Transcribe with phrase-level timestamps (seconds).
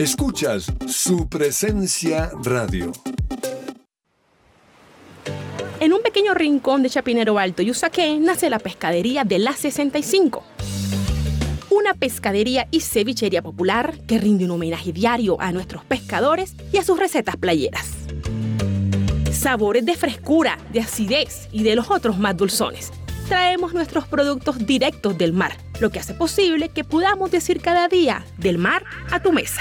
[0.00, 2.90] Escuchas su presencia radio.
[5.78, 10.42] En un pequeño rincón de Chapinero Alto y Usaquén nace la pescadería de la 65.
[11.68, 16.82] Una pescadería y cevichería popular que rinde un homenaje diario a nuestros pescadores y a
[16.82, 17.90] sus recetas playeras.
[19.30, 22.90] Sabores de frescura, de acidez y de los otros más dulzones.
[23.28, 28.24] Traemos nuestros productos directos del mar, lo que hace posible que podamos decir cada día
[28.38, 29.60] del mar a tu mesa.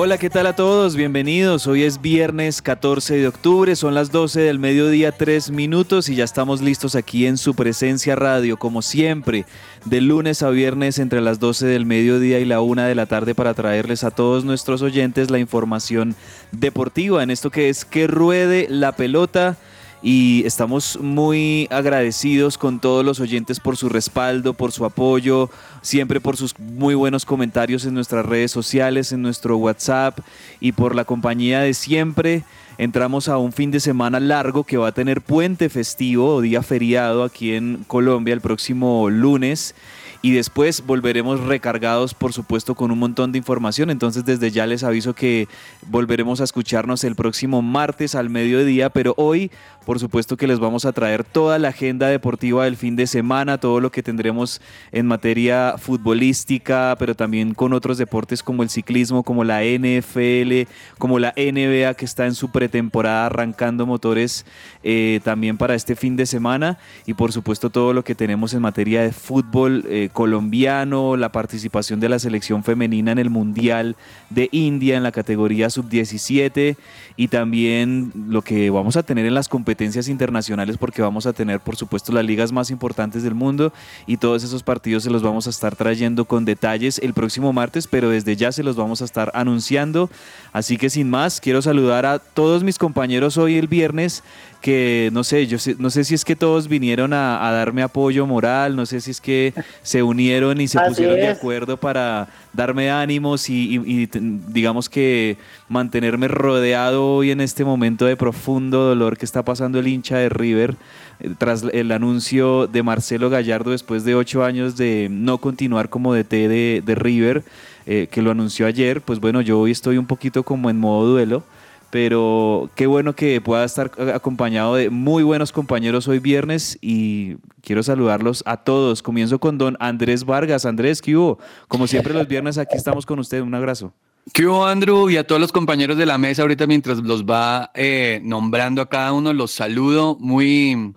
[0.00, 0.94] Hola, ¿qué tal a todos?
[0.94, 1.66] Bienvenidos.
[1.66, 6.22] Hoy es viernes 14 de octubre, son las 12 del mediodía, 3 minutos y ya
[6.22, 9.44] estamos listos aquí en su presencia radio, como siempre,
[9.86, 13.34] de lunes a viernes entre las 12 del mediodía y la 1 de la tarde
[13.34, 16.14] para traerles a todos nuestros oyentes la información
[16.52, 19.56] deportiva en esto que es que ruede la pelota
[20.02, 25.50] y estamos muy agradecidos con todos los oyentes por su respaldo, por su apoyo,
[25.82, 30.20] siempre por sus muy buenos comentarios en nuestras redes sociales, en nuestro WhatsApp
[30.60, 32.44] y por la compañía de siempre.
[32.78, 36.62] Entramos a un fin de semana largo que va a tener puente festivo o día
[36.62, 39.74] feriado aquí en Colombia el próximo lunes
[40.20, 43.90] y después volveremos recargados, por supuesto, con un montón de información.
[43.90, 45.48] Entonces, desde ya les aviso que
[45.86, 49.50] volveremos a escucharnos el próximo martes al mediodía, pero hoy,
[49.86, 53.58] por supuesto, que les vamos a traer toda la agenda deportiva del fin de semana,
[53.58, 54.60] todo lo que tendremos
[54.92, 60.68] en materia futbolística, pero también con otros deportes como el ciclismo, como la NFL,
[60.98, 64.44] como la NBA que está en su pretemporada arrancando motores
[64.82, 68.62] eh, también para este fin de semana y por supuesto todo lo que tenemos en
[68.62, 73.96] materia de fútbol eh, colombiano, la participación de la selección femenina en el Mundial
[74.30, 76.76] de India en la categoría sub-17
[77.16, 81.60] y también lo que vamos a tener en las competencias internacionales porque vamos a tener
[81.60, 83.72] por supuesto las ligas más importantes del mundo
[84.06, 87.86] y todos esos partidos se los vamos a estar trayendo con detalles el próximo martes,
[87.86, 90.10] pero desde ya se los vamos a estar anunciando.
[90.52, 94.22] Así que sin más, quiero saludar a todos mis compañeros hoy el viernes
[94.60, 97.82] que no sé, yo sé- no sé si es que todos vinieron a, a darme
[97.82, 101.76] apoyo moral, no sé si es que se unieron y se Así pusieron de acuerdo
[101.76, 105.36] para darme ánimos y, y- y t- digamos que
[105.68, 110.28] mantenerme rodeado hoy en este momento de profundo dolor que está pasando el hincha de
[110.28, 110.74] River
[111.20, 116.14] eh, tras el anuncio de Marcelo Gallardo después de ocho años de no continuar como
[116.14, 117.44] DT de, de River,
[117.86, 121.06] eh, que lo anunció ayer, pues bueno, yo hoy estoy un poquito como en modo
[121.12, 121.42] duelo
[121.90, 127.82] pero qué bueno que pueda estar acompañado de muy buenos compañeros hoy viernes y quiero
[127.82, 129.02] saludarlos a todos.
[129.02, 130.66] Comienzo con don Andrés Vargas.
[130.66, 131.38] Andrés, ¿qué hubo?
[131.66, 133.40] Como siempre los viernes aquí estamos con usted.
[133.40, 133.94] Un abrazo.
[134.32, 135.08] ¿Qué hubo, Andrew?
[135.08, 138.88] Y a todos los compañeros de la mesa, ahorita mientras los va eh, nombrando a
[138.88, 140.92] cada uno, los saludo muy,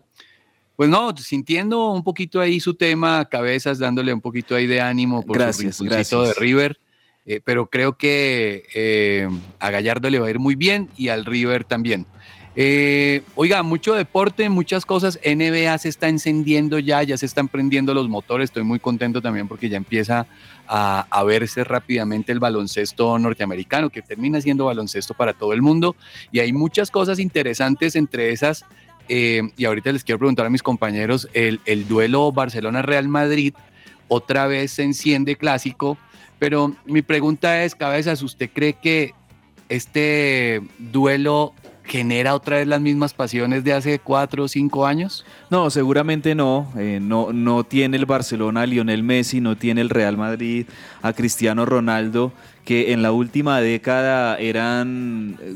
[0.75, 5.25] pues no, sintiendo un poquito ahí su tema, cabezas, dándole un poquito ahí de ánimo
[5.25, 6.27] por gracias, su gracias.
[6.27, 6.77] de River.
[7.25, 9.29] Eh, pero creo que eh,
[9.59, 12.07] a Gallardo le va a ir muy bien y al River también.
[12.53, 15.19] Eh, oiga, mucho deporte, muchas cosas.
[15.23, 18.45] NBA se está encendiendo ya, ya se están prendiendo los motores.
[18.45, 20.25] Estoy muy contento también porque ya empieza
[20.67, 25.95] a, a, verse rápidamente el baloncesto norteamericano, que termina siendo baloncesto para todo el mundo.
[26.31, 28.65] Y hay muchas cosas interesantes entre esas.
[29.07, 33.53] Y ahorita les quiero preguntar a mis compañeros, el, el duelo Barcelona-Real Madrid
[34.07, 35.97] otra vez se enciende clásico.
[36.41, 39.13] Pero mi pregunta es, Cabezas, ¿usted cree que
[39.69, 41.53] este duelo
[41.83, 45.23] genera otra vez las mismas pasiones de hace cuatro o cinco años?
[45.51, 46.67] No, seguramente no.
[46.79, 47.31] Eh, no.
[47.31, 50.65] No tiene el Barcelona a Lionel Messi, no tiene el Real Madrid
[51.03, 52.33] a Cristiano Ronaldo,
[52.65, 55.53] que en la última década eran, eh,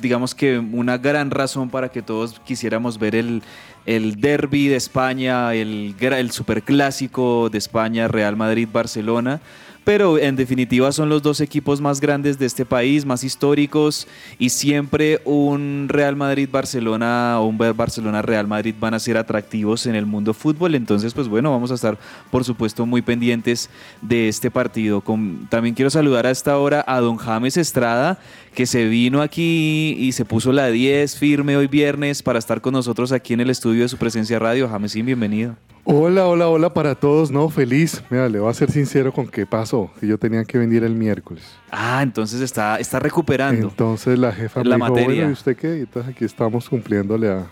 [0.00, 3.42] digamos que una gran razón para que todos quisiéramos ver el,
[3.84, 9.42] derby de España, el, el superclásico de España, Real Madrid-Barcelona
[9.84, 14.08] pero en definitiva son los dos equipos más grandes de este país, más históricos
[14.38, 20.06] y siempre un Real Madrid-Barcelona o un Barcelona-Real Madrid van a ser atractivos en el
[20.06, 21.98] mundo fútbol, entonces pues bueno, vamos a estar
[22.30, 23.68] por supuesto muy pendientes
[24.00, 25.02] de este partido.
[25.50, 28.18] también quiero saludar a esta hora a don James Estrada,
[28.54, 32.72] que se vino aquí y se puso la 10 firme hoy viernes para estar con
[32.72, 34.68] nosotros aquí en el estudio de su presencia radio.
[34.68, 35.56] Jamesín, bienvenido.
[35.86, 37.30] Hola, hola, hola para todos.
[37.30, 38.02] No, feliz.
[38.08, 39.90] Mira, le voy a ser sincero con qué pasó.
[40.00, 41.44] Que yo tenía que venir el miércoles.
[41.76, 43.68] Ah, entonces está, está recuperando.
[43.68, 45.06] Entonces la jefa la me dijo, materia.
[45.06, 45.80] bueno, ¿y usted qué?
[45.80, 47.46] Entonces aquí estamos cumpliéndole a,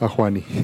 [0.00, 0.42] a Juani.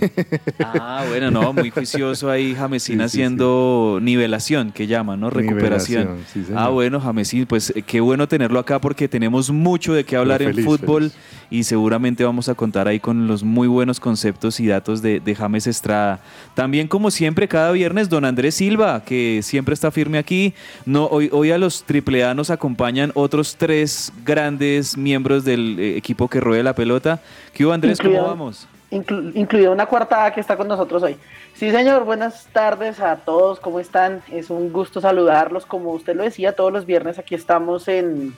[0.63, 4.05] Ah, bueno, no, muy juicioso ahí Jamesín sí, sí, haciendo sí.
[4.05, 5.31] nivelación, que llaman, ¿no?
[5.31, 6.19] Recuperación.
[6.55, 10.43] ah, bueno, Jamesín, pues eh, qué bueno tenerlo acá porque tenemos mucho de qué hablar
[10.43, 11.17] feliz, en fútbol feliz.
[11.51, 15.35] y seguramente vamos a contar ahí con los muy buenos conceptos y datos de, de
[15.35, 16.21] James Estrada.
[16.55, 20.55] También, como siempre, cada viernes, don Andrés Silva, que siempre está firme aquí.
[20.87, 26.29] No, hoy, hoy a los AAA nos acompañan otros tres grandes miembros del eh, equipo
[26.29, 27.19] que rueda la pelota.
[27.53, 27.99] ¿Qué hubo, Andrés?
[27.99, 28.69] Incluido, ¿Cómo vamos?
[28.93, 31.17] Inclu, una cuarta A que está con nosotros hoy.
[31.55, 34.23] Sí, señor, buenas tardes a todos, ¿cómo están?
[34.31, 38.35] Es un gusto saludarlos, como usted lo decía, todos los viernes aquí estamos en,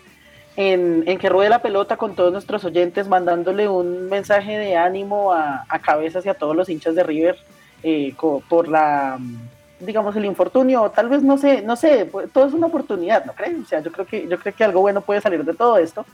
[0.57, 5.35] en, en que ruede la pelota con todos nuestros oyentes, mandándole un mensaje de ánimo
[5.35, 7.37] a, a cabezas y a todos los hinchas de River
[7.83, 8.15] eh,
[8.49, 9.19] por la
[9.85, 13.33] digamos el infortunio, o tal vez no sé, no sé, todo es una oportunidad, ¿no
[13.35, 13.63] creen?
[13.63, 16.05] O sea, yo creo que yo creo que algo bueno puede salir de todo esto.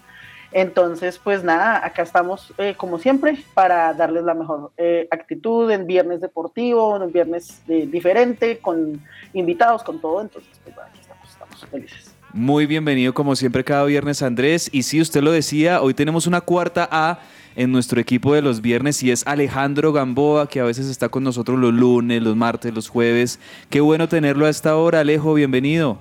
[0.50, 5.86] Entonces, pues nada, acá estamos eh, como siempre para darles la mejor eh, actitud en
[5.86, 9.02] viernes deportivo, en un viernes eh, diferente, con
[9.34, 10.22] invitados, con todo.
[10.22, 12.14] Entonces, pues bueno, aquí estamos, estamos felices.
[12.32, 14.70] Muy bienvenido como siempre cada viernes Andrés.
[14.72, 17.20] Y si usted lo decía, hoy tenemos una cuarta A
[17.58, 21.24] en nuestro equipo de los viernes y es Alejandro Gamboa, que a veces está con
[21.24, 23.40] nosotros los lunes, los martes, los jueves.
[23.68, 25.98] Qué bueno tenerlo a esta hora, Alejo, bienvenido.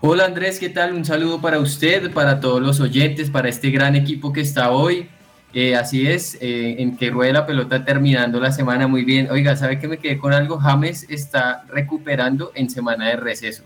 [0.00, 0.94] Hola Andrés, ¿qué tal?
[0.94, 5.08] Un saludo para usted, para todos los oyentes, para este gran equipo que está hoy.
[5.52, 9.28] Eh, así es, eh, en que ruede la pelota terminando la semana muy bien.
[9.28, 10.58] Oiga, ¿sabe que me quedé con algo?
[10.58, 13.64] James está recuperando en semana de receso.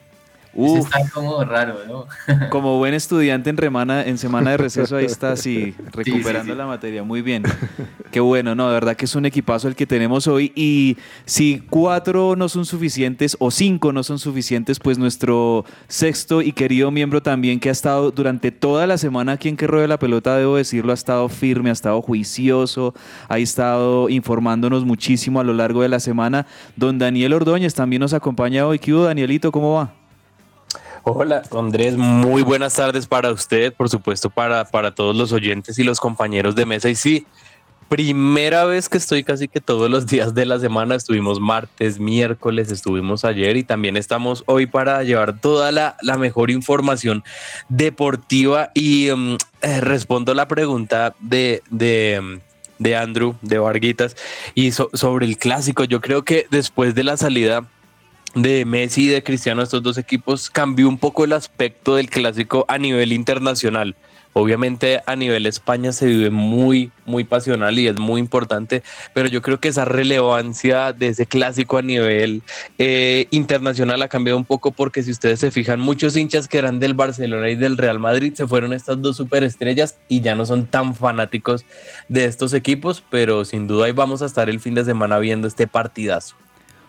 [0.54, 0.87] Uf.
[0.87, 2.06] Está como raro, ¿no?
[2.50, 6.56] Como buen estudiante en, remana, en semana de receso, ahí está, sí, recuperando sí, sí.
[6.56, 7.02] la materia.
[7.02, 7.42] Muy bien.
[8.12, 10.52] Qué bueno, no, de verdad que es un equipazo el que tenemos hoy.
[10.54, 16.52] Y si cuatro no son suficientes o cinco no son suficientes, pues nuestro sexto y
[16.52, 19.99] querido miembro también, que ha estado durante toda la semana aquí en Que Ruede la
[19.99, 22.94] Pelota, debo decirlo, ha estado firme, ha estado juicioso,
[23.28, 26.46] ha estado informándonos muchísimo a lo largo de la semana.
[26.76, 28.78] Don Daniel Ordóñez también nos acompaña hoy.
[28.78, 29.50] ¿Qué hubo, Danielito?
[29.50, 30.03] ¿Cómo va?
[31.06, 35.84] Hola, Andrés, muy buenas tardes para usted, por supuesto, para, para todos los oyentes y
[35.84, 36.88] los compañeros de mesa.
[36.88, 37.26] Y sí,
[37.90, 42.73] primera vez que estoy casi que todos los días de la semana, estuvimos martes, miércoles,
[42.73, 47.23] estuvimos ayer y también estamos hoy para llevar toda la, la mejor información
[47.68, 48.70] deportiva.
[48.73, 51.62] Y um, eh, respondo la pregunta de...
[51.70, 52.40] de
[52.76, 54.16] de Andrew, de Varguitas,
[54.52, 57.64] y so, sobre el clásico, yo creo que después de la salida
[58.34, 62.64] de Messi y de Cristiano, estos dos equipos, cambió un poco el aspecto del clásico
[62.68, 63.94] a nivel internacional.
[64.36, 69.40] Obviamente a nivel España se vive muy, muy pasional y es muy importante, pero yo
[69.42, 72.42] creo que esa relevancia de ese clásico a nivel
[72.78, 76.80] eh, internacional ha cambiado un poco porque si ustedes se fijan, muchos hinchas que eran
[76.80, 80.66] del Barcelona y del Real Madrid se fueron estas dos superestrellas y ya no son
[80.66, 81.64] tan fanáticos
[82.08, 85.46] de estos equipos, pero sin duda ahí vamos a estar el fin de semana viendo
[85.46, 86.34] este partidazo.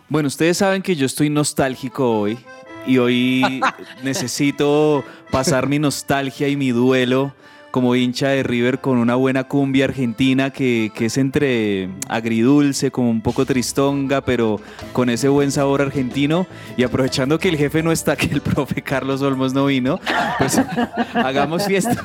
[0.07, 2.38] Bueno, ustedes saben que yo estoy nostálgico hoy
[2.85, 3.62] y hoy
[4.03, 7.33] necesito pasar mi nostalgia y mi duelo
[7.71, 13.09] como hincha de River con una buena cumbia argentina que, que, es entre agridulce, como
[13.09, 14.62] un poco tristonga, pero
[14.93, 16.47] con ese buen sabor argentino.
[16.77, 20.00] Y aprovechando que el jefe no está, que el profe Carlos Olmos no vino,
[20.38, 20.57] pues
[21.15, 22.01] hagamos fiesta.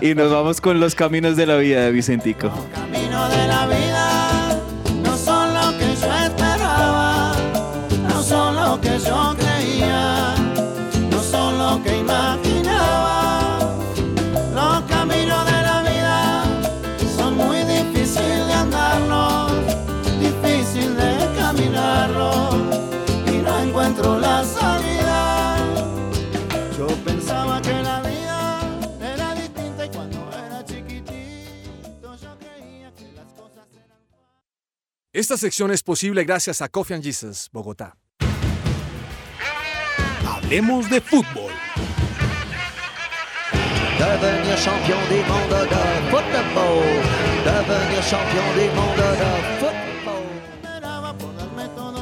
[0.00, 2.50] y nos vamos con los caminos de la vida de Vicentico.
[2.72, 4.25] Camino de la vida
[8.80, 10.34] que yo creía,
[11.10, 13.58] no son lo que imaginaba.
[14.54, 16.44] Los caminos de la vida
[17.16, 19.52] son muy difíciles de andarlos,
[20.20, 22.54] difícil de caminarlos
[23.26, 25.56] y no encuentro la salida.
[26.76, 28.60] Yo pensaba que la vida
[29.00, 33.98] era distinta y cuando era chiquitito yo creía que las cosas eran...
[35.12, 37.96] Esta sección es posible gracias a Coffee and Jesus, Bogotá.
[40.46, 41.50] Hablemos de fútbol.
[43.98, 45.20] Devenir champion de
[48.70, 49.55] football.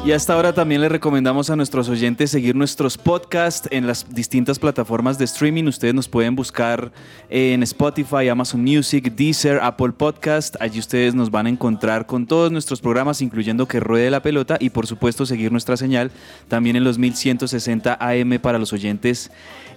[0.06, 4.58] Y hasta ahora también les recomendamos a nuestros oyentes seguir nuestros podcasts en las distintas
[4.58, 5.64] plataformas de streaming.
[5.64, 6.92] Ustedes nos pueden buscar
[7.30, 10.56] en Spotify, Amazon Music, Deezer, Apple Podcast.
[10.60, 14.58] Allí ustedes nos van a encontrar con todos nuestros programas, incluyendo Que Ruede la Pelota
[14.60, 16.10] y por supuesto seguir nuestra señal
[16.48, 19.30] también en los 1160 AM para los oyentes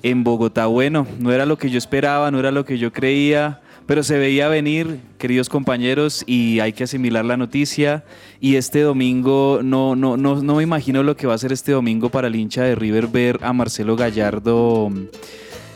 [0.03, 0.65] en Bogotá.
[0.65, 3.61] Bueno, no era lo que yo esperaba, no era lo que yo creía.
[3.87, 8.03] Pero se veía venir, queridos compañeros, y hay que asimilar la noticia.
[8.39, 11.71] Y este domingo, no, no, no, no me imagino lo que va a ser este
[11.71, 14.91] domingo para el hincha de River ver a Marcelo Gallardo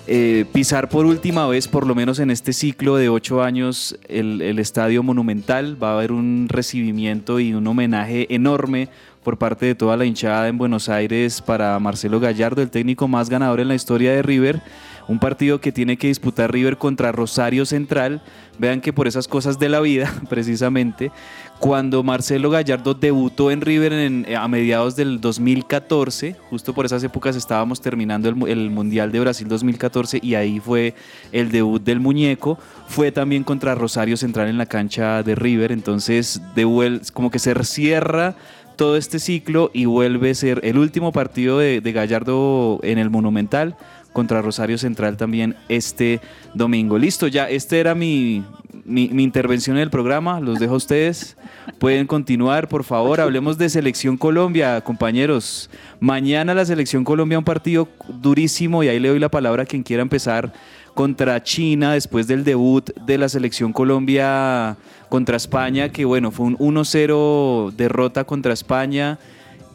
[0.08, 4.42] eh, pisar por última vez, por lo menos en este ciclo de ocho años, el,
[4.42, 5.82] el Estadio Monumental.
[5.82, 8.90] Va a haber un recibimiento y un homenaje enorme
[9.24, 13.30] por parte de toda la hinchada en Buenos Aires para Marcelo Gallardo, el técnico más
[13.30, 14.62] ganador en la historia de River.
[15.08, 18.22] Un partido que tiene que disputar River contra Rosario Central.
[18.60, 21.12] Vean que por esas cosas de la vida, precisamente,
[21.60, 27.36] cuando Marcelo Gallardo debutó en River en- a mediados del 2014, justo por esas épocas
[27.36, 30.94] estábamos terminando el, mu- el Mundial de Brasil 2014 y ahí fue
[31.32, 32.58] el debut del muñeco.
[32.88, 35.72] Fue también contra Rosario Central en la cancha de River.
[35.72, 38.36] Entonces, devuel- como que se cierra
[38.76, 43.10] todo este ciclo y vuelve a ser el último partido de, de Gallardo en el
[43.12, 43.76] Monumental
[44.14, 46.22] contra Rosario Central también este
[46.54, 46.98] domingo.
[46.98, 48.44] Listo, ya, esta era mi,
[48.86, 51.38] mi, mi intervención en el programa, los dejo a ustedes.
[51.80, 55.70] Pueden continuar, por favor, hablemos de Selección Colombia, compañeros.
[56.00, 59.84] Mañana la Selección Colombia, un partido durísimo y ahí le doy la palabra a quien
[59.84, 60.52] quiera empezar
[60.94, 64.78] contra China después del debut de la Selección Colombia
[65.10, 69.18] contra España, que bueno, fue un 1-0 derrota contra España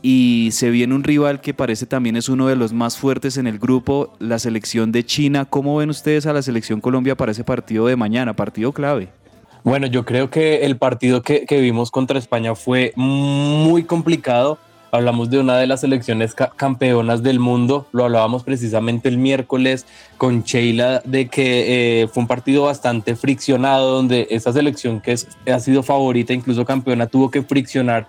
[0.08, 3.48] y se viene un rival que parece también es uno de los más fuertes en
[3.48, 5.46] el grupo, la selección de China.
[5.46, 9.08] ¿Cómo ven ustedes a la selección Colombia para ese partido de mañana, partido clave?
[9.64, 14.58] Bueno, yo creo que el partido que, vimos contra España fue muy complicado.
[14.92, 17.88] Hablamos de una de las selecciones ca- campeonas del mundo.
[17.90, 19.86] Lo hablábamos precisamente el miércoles
[20.18, 25.16] con Sheila de que eh, fue un partido bastante friccionado, donde esa selección que
[25.52, 28.06] ha sido favorita, incluso campeona, tuvo que friccionar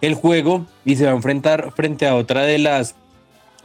[0.00, 2.94] el juego y se va a enfrentar frente a otra de las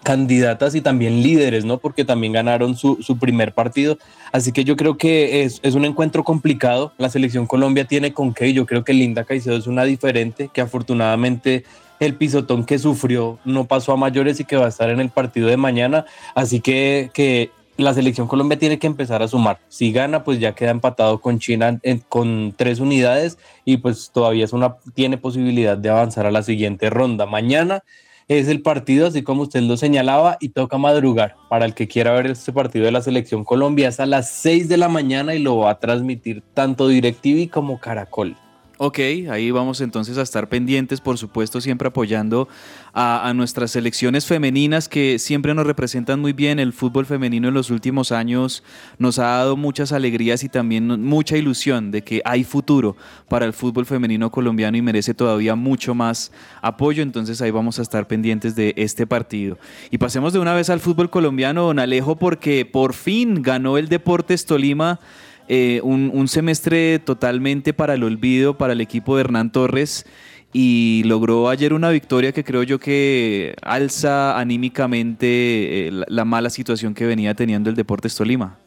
[0.04, 1.80] candidatas y también líderes, ¿no?
[1.80, 3.98] Porque también ganaron su, su primer partido.
[4.32, 6.94] Así que yo creo que es, es un encuentro complicado.
[7.00, 8.54] La selección Colombia tiene con qué.
[8.54, 11.64] Yo creo que Linda Caicedo es una diferente que afortunadamente
[12.00, 15.10] el pisotón que sufrió no pasó a mayores y que va a estar en el
[15.10, 16.06] partido de mañana.
[16.36, 19.60] Así que, que la selección Colombia tiene que empezar a sumar.
[19.68, 21.80] Si gana, pues ya queda empatado con China
[22.10, 26.90] con tres unidades y pues todavía es una, tiene posibilidad de avanzar a la siguiente
[26.90, 27.26] ronda.
[27.26, 27.84] Mañana
[28.28, 31.36] es el partido, así como usted lo señalaba, y toca madrugar.
[31.50, 34.68] Para el que quiera ver este partido de la selección Colombia, es a las 6
[34.68, 38.36] de la mañana y lo va a transmitir tanto DirecTV como Caracol.
[38.78, 42.50] Ok, ahí vamos entonces a estar pendientes, por supuesto, siempre apoyando
[42.94, 46.60] a, nuestras selecciones femeninas que siempre nos representan muy bien.
[46.60, 48.64] El fútbol femenino en los últimos años
[48.98, 52.98] nos ha dado muchas alegrías y también mucha ilusión de que hay futuro
[53.30, 57.02] para el fútbol femenino colombiano y merece todavía mucho más apoyo.
[57.02, 59.58] Entonces ahí vamos a estar pendientes de este partido.
[59.90, 63.88] Y pasemos de una vez al fútbol colombiano, don Alejo, porque por fin ganó el
[63.88, 65.00] Deportes Tolima.
[65.48, 70.06] Eh, un, semestre totalmente para el olvido para el equipo de Hernán Torres
[70.52, 76.96] y logró ayer una victoria que creo yo que alza anímicamente eh, la, mala situación
[76.96, 78.58] que venía teniendo el Deportes Tolima.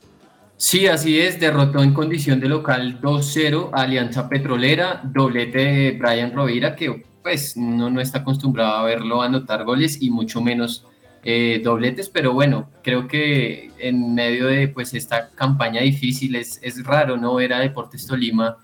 [0.56, 6.76] Sí, así es, derrotó en condición de local 2-0 Alianza Petrolera, doblete de Brian Rovira,
[6.76, 10.86] que pues no, no está acostumbrado a verlo anotar goles y mucho menos
[11.24, 16.84] eh, dobletes, pero bueno, creo que en medio de pues esta campaña difícil es, es
[16.84, 18.56] raro no ver a Deportes Tolima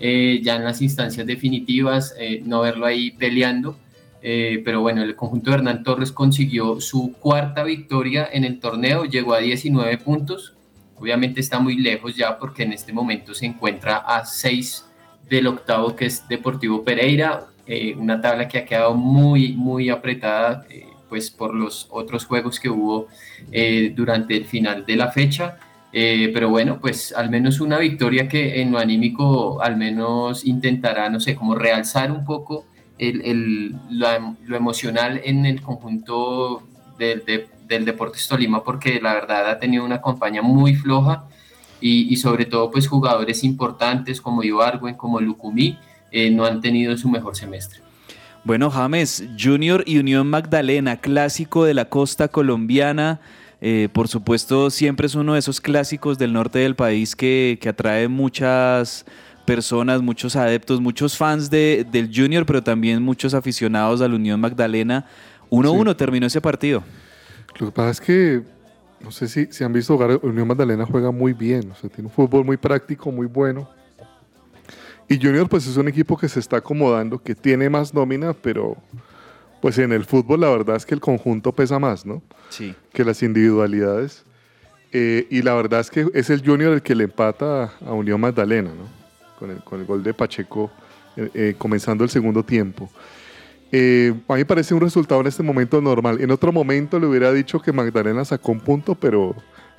[0.00, 3.76] eh, ya en las instancias definitivas, eh, no verlo ahí peleando.
[4.20, 9.34] pero bueno, el conjunto de Hernán Torres consiguió su cuarta victoria en el torneo, llegó
[9.34, 10.54] a 19 puntos.
[10.96, 14.84] Obviamente está muy lejos ya porque en este momento se encuentra a 6
[15.28, 17.46] del octavo que es Deportivo Pereira,
[17.96, 20.66] una tabla que ha quedado muy, muy apretada
[21.10, 23.08] pues por los otros juegos que hubo
[23.52, 25.58] eh, durante el final de la fecha.
[25.92, 31.10] Eh, pero bueno, pues al menos una victoria que en lo anímico al menos intentará,
[31.10, 32.64] no sé, como realzar un poco
[32.96, 36.62] el, lo, emocional en el conjunto
[36.96, 37.24] del,
[37.66, 41.24] del Deportes Tolima, porque la verdad ha tenido una campaña muy floja
[41.80, 45.78] y, sobre todo pues jugadores importantes como Ibargüen, como Lucumí,
[46.10, 47.80] eh, no han tenido su mejor semestre.
[48.42, 53.20] Bueno, James, Junior y Unión Magdalena, clásico de la costa colombiana.
[53.60, 58.08] Eh, por supuesto, siempre es uno de esos clásicos del norte del país que, atrae
[58.08, 59.04] muchas
[59.44, 64.40] personas, muchos adeptos, muchos fans de, del Junior, pero también muchos aficionados a la Unión
[64.40, 65.04] Magdalena.
[65.50, 66.82] 1-1 terminó ese partido.
[67.58, 68.42] Lo que pasa es que,
[69.00, 72.08] no sé si, si han visto jugar, Unión Magdalena juega muy bien, o sea, tiene
[72.08, 73.68] un fútbol muy práctico, muy bueno
[75.10, 78.76] y Junior pues es un equipo que se está acomodando, que tiene más nómina, pero
[79.60, 82.22] pues en el fútbol la verdad es que el conjunto pesa más, ¿no?
[82.48, 82.76] Sí.
[82.92, 84.24] Que las individualidades.
[84.92, 88.20] Eh, y la verdad es que es el Junior el que le empata a Unión
[88.20, 88.88] Magdalena, ¿no?
[89.36, 90.70] Con el, con el gol de Pacheco
[91.16, 92.88] eh, eh, comenzando el segundo tiempo.
[93.72, 96.20] a mí me parece un resultado en este momento normal.
[96.20, 99.34] En otro momento le hubiera dicho que Magdalena sacó un punto, pero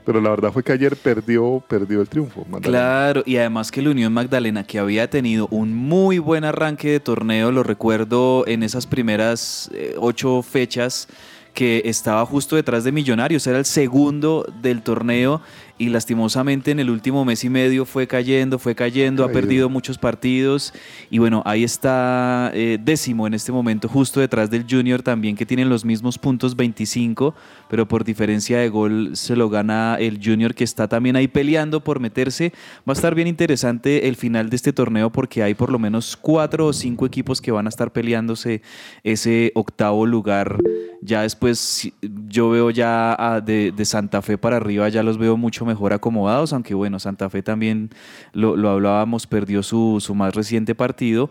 [0.06, 2.46] pero la verdad fue que ayer perdió, perdió el triunfo.
[2.62, 7.00] Claro, y además que la Unión Magdalena, que había tenido un muy buen arranque de
[7.00, 11.08] torneo, lo recuerdo en esas primeras eh, ocho fechas,
[11.54, 15.42] que estaba justo detrás de Millonarios, era el segundo del torneo
[15.82, 19.98] y lastimosamente en el último mes y medio fue cayendo, fue cayendo, ha perdido muchos
[19.98, 20.76] partidos
[21.10, 25.44] y bueno, ahí está eh, décimo en este momento, justo detrás del Junior también que
[25.44, 27.34] tienen los mismos puntos 25,
[27.68, 31.84] pero por diferencia de gol se lo gana el Junior que está también ahí peleando
[31.84, 32.54] por meterse.
[32.88, 36.16] Va a estar bien interesante el final de este torneo porque hay por lo menos
[36.16, 38.62] cuatro o cinco equipos que van a estar peleándose
[39.04, 40.58] ese octavo lugar.
[41.02, 41.92] Ya después
[42.28, 46.54] yo veo ya de, de Santa Fe para arriba, ya los veo mucho mejor acomodados,
[46.54, 47.90] aunque bueno, Santa Fe también
[48.34, 51.30] lo, hablábamos, perdió su, su, más reciente partido.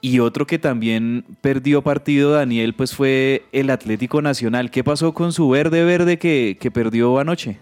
[0.00, 4.70] Y otro que también perdió partido, Daniel, pues fue el Atlético Nacional.
[4.70, 7.58] ¿Qué pasó con su verde verde que, que perdió anoche?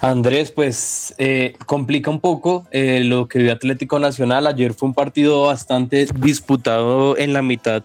[0.00, 4.46] Andrés, pues eh, complica un poco eh, lo que vio Atlético Nacional.
[4.46, 7.84] Ayer fue un partido bastante disputado en la mitad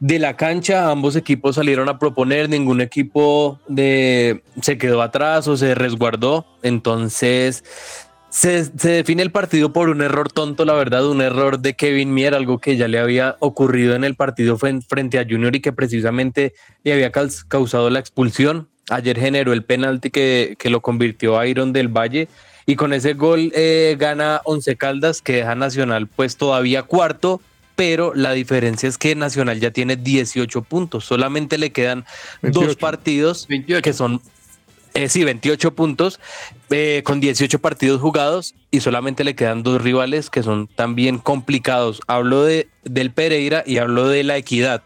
[0.00, 0.90] de la cancha.
[0.90, 6.46] Ambos equipos salieron a proponer, ningún equipo de, se quedó atrás o se resguardó.
[6.62, 7.62] Entonces
[8.30, 12.34] se, define el partido por un error tonto, la verdad, un error de Kevin Mier,
[12.34, 16.54] algo que ya le había ocurrido en el partido frente a Junior y que precisamente
[16.82, 18.68] le había causado la expulsión.
[18.88, 22.28] Ayer generó el penalti que, que lo convirtió a Iron del Valle.
[22.66, 27.40] Y con ese gol eh, gana Once Caldas, que deja Nacional pues todavía cuarto
[27.80, 32.04] pero la diferencia es que Nacional ya tiene 18 puntos, solamente le quedan
[32.42, 33.48] dos partidos
[33.82, 34.20] que son,
[34.92, 36.20] eh, sí, 28 puntos
[36.68, 42.02] eh, con 18 partidos jugados y solamente le quedan dos rivales que son también complicados.
[42.06, 44.82] Hablo de, del Pereira y hablo de la Equidad.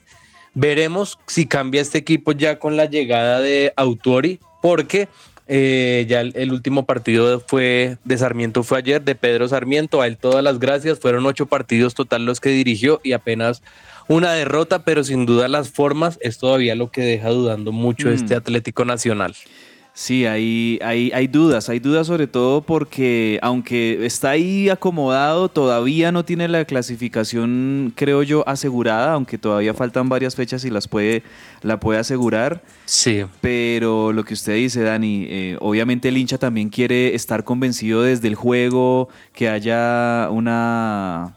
[0.54, 5.08] Veremos si cambia este equipo ya con la llegada de Autori, porque
[5.46, 10.16] eh, ya el, último partido fue de Sarmiento fue ayer, de Pedro Sarmiento, a él
[10.16, 13.62] todas las gracias, fueron ocho partidos total los que dirigió y apenas
[14.08, 18.12] una derrota, pero sin duda las formas es todavía lo que deja dudando mucho mm.
[18.12, 19.34] este Atlético Nacional.
[19.96, 26.10] Sí, hay, hay, hay dudas, hay dudas sobre todo porque aunque está ahí acomodado, todavía
[26.10, 31.22] no tiene la clasificación, creo yo, asegurada, aunque todavía faltan varias fechas y las puede,
[31.62, 32.60] la puede asegurar.
[32.86, 33.22] Sí.
[33.40, 38.26] Pero lo que usted dice, Dani, eh, obviamente el hincha también quiere estar convencido desde
[38.26, 41.34] el juego, que haya una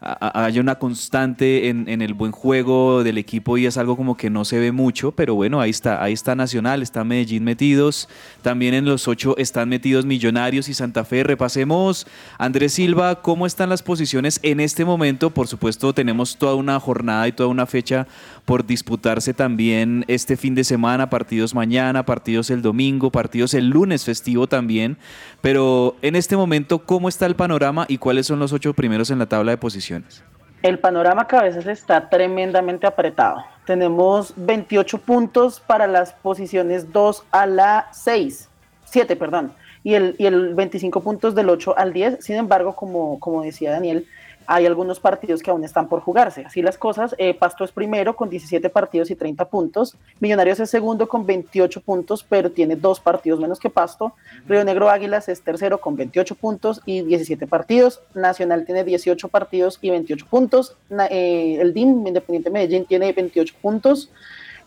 [0.00, 4.30] haya una constante en, en, el buen juego del equipo y es algo como que
[4.30, 8.08] no se ve mucho, pero bueno, ahí está, ahí está Nacional, está Medellín metidos,
[8.42, 11.24] también en los ocho están metidos Millonarios y Santa Fe.
[11.24, 12.06] Repasemos,
[12.38, 15.30] Andrés Silva, cómo están las posiciones en este momento.
[15.30, 18.06] Por supuesto, tenemos toda una jornada y toda una fecha
[18.44, 24.04] por disputarse también este fin de semana, partidos mañana, partidos el domingo, partidos el lunes
[24.04, 24.96] festivo también,
[25.40, 29.18] pero en este momento, ¿cómo está el panorama y cuáles son los ocho primeros en
[29.18, 30.22] la tabla de posiciones?
[30.62, 33.44] El panorama veces está tremendamente apretado.
[33.64, 38.48] Tenemos 28 puntos para las posiciones 2 a la 6,
[38.84, 39.52] 7, perdón,
[39.84, 42.24] y el, y el 25 puntos del 8 al 10.
[42.24, 44.06] Sin embargo, como, como decía Daniel,
[44.50, 46.46] hay algunos partidos que aún están por jugarse.
[46.46, 50.70] Así las cosas, eh, Pasto es primero con 17 partidos y 30 puntos, Millonarios es
[50.70, 54.14] segundo con 28 puntos, pero tiene dos partidos menos que Pasto,
[54.46, 59.78] Río Negro Águilas es tercero con 28 puntos y 17 partidos, Nacional tiene 18 partidos
[59.82, 60.76] y 28 puntos,
[61.10, 64.10] eh, el DIM, Independiente Medellín, tiene 28 puntos,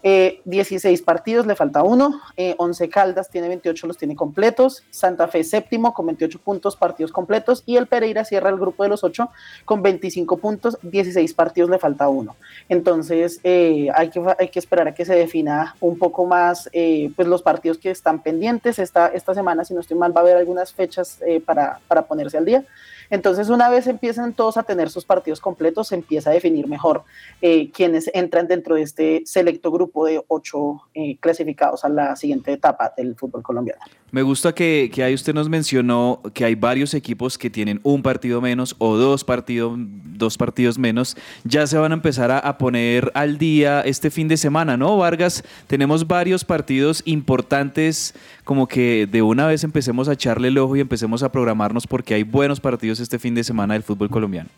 [0.04, 2.22] 16 eh, partidos, le falta uno.
[2.58, 4.84] 11 eh, Caldas tiene 28, los tiene completos.
[4.90, 7.64] Santa Fe séptimo con 28 puntos, partidos completos.
[7.66, 9.30] Y el Pereira cierra el grupo de los 8
[9.66, 12.36] con 25 puntos, 16 partidos, le falta uno.
[12.70, 16.70] Entonces eh, hay, que, hay que esperar a que se defina un poco más
[17.16, 18.80] pues los partidos que están pendientes.
[18.80, 22.38] Esta, esta semana, si no estoy mal, va a haber algunas fechas para, para ponerse
[22.38, 22.66] al día.
[23.12, 27.04] Entonces, una vez empiezan todos a tener sus partidos completos, se empieza a definir mejor
[27.42, 32.54] eh, quiénes entran dentro de este selecto grupo de ocho eh, clasificados a la siguiente
[32.54, 33.82] etapa del fútbol colombiano.
[34.12, 38.02] Me gusta que, que, ahí usted nos mencionó que hay varios equipos que tienen un
[38.02, 41.16] partido menos o dos, partido, dos partidos menos.
[41.46, 44.98] Ya se van a empezar a, a, poner al día este fin de semana, ¿no,
[44.98, 45.44] Vargas?
[45.68, 50.80] Tenemos varios partidos importantes, como que de una vez empecemos a echarle el ojo y
[50.80, 54.50] empecemos a programarnos porque hay buenos partidos este fin de semana del fútbol colombiano.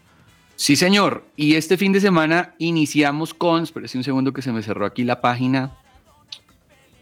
[0.56, 1.26] Sí, señor.
[1.36, 5.04] Y este fin de semana iniciamos con, espérese un segundo que se me cerró aquí
[5.04, 5.74] la página.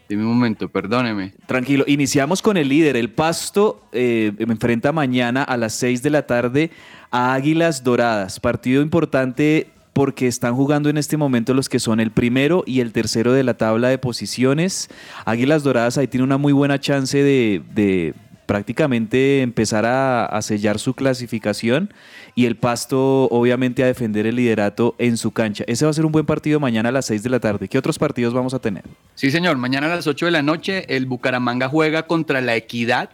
[0.08, 1.34] Dime un momento, perdóneme.
[1.46, 2.96] Tranquilo, iniciamos con el líder.
[2.96, 6.70] El Pasto eh, enfrenta mañana a las 6 de la tarde
[7.10, 8.40] a Águilas Doradas.
[8.40, 12.92] Partido importante porque están jugando en este momento los que son el primero y el
[12.92, 14.88] tercero de la tabla de posiciones.
[15.24, 18.14] Águilas Doradas ahí tiene una muy buena chance de,
[18.46, 21.92] prácticamente empezar a, sellar su clasificación
[22.34, 25.64] y el Pasto obviamente a defender el liderato en su cancha.
[25.66, 27.68] Ese va a ser un buen partido mañana a las 6 de la tarde.
[27.68, 28.84] ¿Qué otros partidos vamos a tener?
[29.14, 29.58] Sí, señor.
[29.58, 33.10] Mañana a las 8 de la noche el Bucaramanga juega contra la Equidad.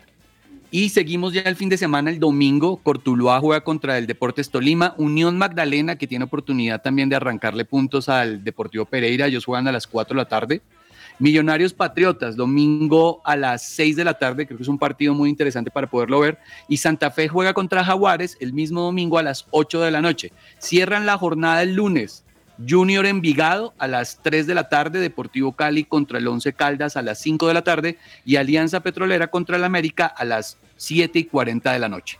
[0.70, 4.94] Y seguimos ya el fin de semana, el domingo, Cortuluá juega contra el Deportes Tolima,
[4.98, 9.72] Unión Magdalena, que tiene oportunidad también de arrancarle puntos al Deportivo Pereira, ellos juegan a
[9.72, 10.60] las 4 de la tarde.
[11.18, 15.30] Millonarios Patriotas, domingo a las 6 de la tarde, creo que es un partido muy
[15.30, 16.38] interesante para poderlo ver.
[16.68, 20.32] Y Santa Fe juega contra Jaguares el mismo domingo a las 8 de la noche.
[20.58, 22.24] Cierran la jornada el lunes.
[22.66, 27.02] Junior Envigado a las 3 de la tarde, Deportivo Cali contra el 11 Caldas a
[27.02, 31.24] las 5 de la tarde y Alianza Petrolera contra el América a las 7 y
[31.24, 32.18] 40 de la noche.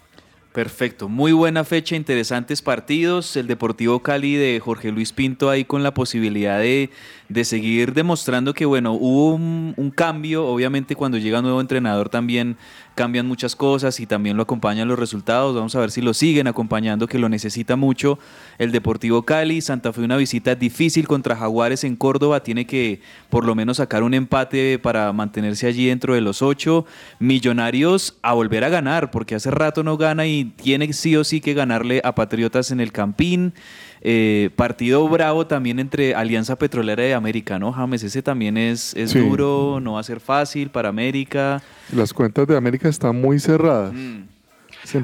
[0.53, 3.37] Perfecto, muy buena fecha, interesantes partidos.
[3.37, 6.91] El Deportivo Cali de Jorge Luis Pinto ahí con la posibilidad de,
[7.29, 10.47] de seguir demostrando que, bueno, hubo un, un, cambio.
[10.47, 12.57] Obviamente, cuando llega un nuevo entrenador también
[12.99, 15.55] cambian muchas cosas y también lo acompañan los resultados.
[15.55, 18.19] Vamos a ver si lo siguen acompañando, que lo necesita mucho
[18.59, 19.61] el Deportivo Cali.
[19.61, 22.43] Santa Fe una visita difícil contra Jaguares en Córdoba.
[22.43, 26.87] Tiene que por lo menos sacar un empate para mantenerse allí dentro de los ocho.
[27.21, 31.41] Millonarios a volver a ganar, porque hace rato no gana y tiene sí o sí
[31.41, 33.55] que ganarle a Patriotas en el Campín.
[34.01, 38.03] Eh, partido bravo también entre Alianza Petrolera y América, ¿no, James?
[38.03, 41.63] Ese también es, es duro, no va a ser fácil para América.
[41.93, 43.93] Las cuentas de América están muy cerradas.
[43.93, 44.23] Mm.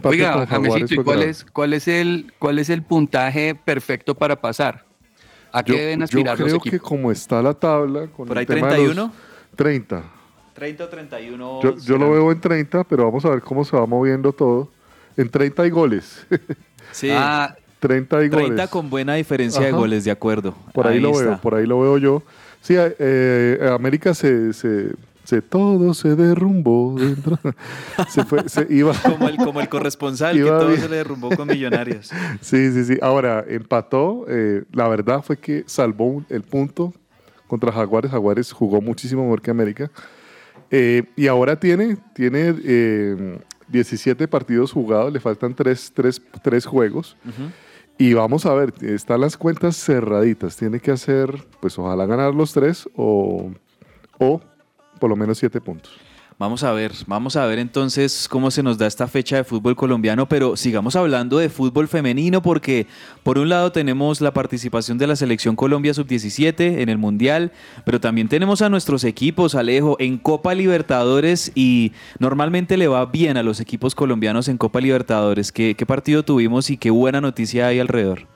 [0.04, 4.84] Oiga, Jamesito, ¿y cuál es, cuál, es el, cuál es el puntaje perfecto para pasar?
[5.52, 8.06] ¿A qué deben aspirar yo creo que como está la tabla...
[8.08, 9.12] Con ¿Por ahí 31?
[9.54, 10.04] 30.
[10.54, 11.60] 30 o 31.
[11.62, 14.70] Yo, yo lo veo en 30, pero vamos a ver cómo se va moviendo todo.
[15.16, 16.26] En 30 hay goles.
[16.92, 17.10] Sí.
[17.10, 20.54] Ah, 30 y 30 con buena diferencia de goles, de acuerdo.
[20.72, 22.22] Por ahí, lo veo, por ahí lo veo yo.
[22.62, 24.92] Sí, eh, eh, América se, se,
[25.22, 27.38] se, todo se derrumbó dentro.
[28.08, 28.94] se fue, se iba.
[29.02, 32.10] Como el, como el corresponsal, que todo se le derrumbó con Millonarios.
[32.40, 32.98] sí, sí, sí.
[33.02, 34.24] Ahora, empató.
[34.28, 36.94] Eh, la verdad fue que salvó el punto
[37.46, 38.10] contra Jaguares.
[38.10, 39.90] Jaguares jugó muchísimo mejor que América.
[40.70, 45.92] Eh, y ahora tiene, tiene eh, 17 partidos jugados, le faltan 3,
[46.66, 47.14] juegos.
[47.96, 50.56] Y vamos a ver, están las cuentas cerraditas.
[50.56, 51.30] Tiene que hacer,
[51.60, 53.52] pues ojalá ganar los 3 o,
[54.18, 54.40] o
[54.98, 56.03] por lo menos 7 puntos.
[56.36, 59.76] Vamos a ver, vamos a ver entonces cómo se nos da esta fecha de fútbol
[59.76, 62.88] colombiano, pero sigamos hablando de fútbol femenino porque
[63.22, 67.52] por un lado tenemos la participación de la selección Colombia sub-17 en el Mundial,
[67.84, 73.36] pero también tenemos a nuestros equipos, Alejo, en Copa Libertadores y normalmente le va bien
[73.36, 75.52] a los equipos colombianos en Copa Libertadores.
[75.52, 78.26] ¿Qué, partido tuvimos y qué buena noticia hay alrededor?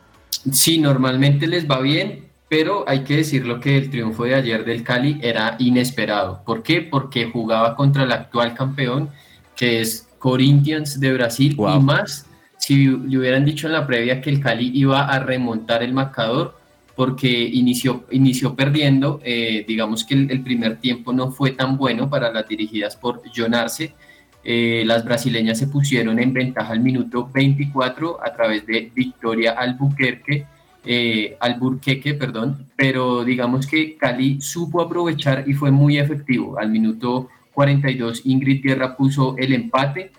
[0.52, 4.82] Sí, normalmente les va bien, pero hay que decirlo que el triunfo de ayer del
[4.82, 6.42] Cali era inesperado.
[6.44, 6.80] ¿Por qué?
[6.80, 9.10] Porque jugaba contra el actual campeón,
[9.54, 14.30] que es Corinthians de Brasil, y más si le hubieran dicho en la previa que
[14.30, 16.56] el Cali iba a remontar el marcador,
[16.96, 22.32] porque inició, inició perdiendo, eh, digamos que el, primer tiempo no fue tan bueno para
[22.32, 23.94] las dirigidas por John Arce.
[24.42, 30.46] Eh, las brasileñas se pusieron en ventaja al minuto 24 a través de Victoria Albuquerque
[30.90, 36.58] eh, Alburqueque, perdón, pero digamos que Cali supo aprovechar y fue muy efectivo.
[36.58, 40.12] Al minuto 42 Ingrid Tierra puso el empate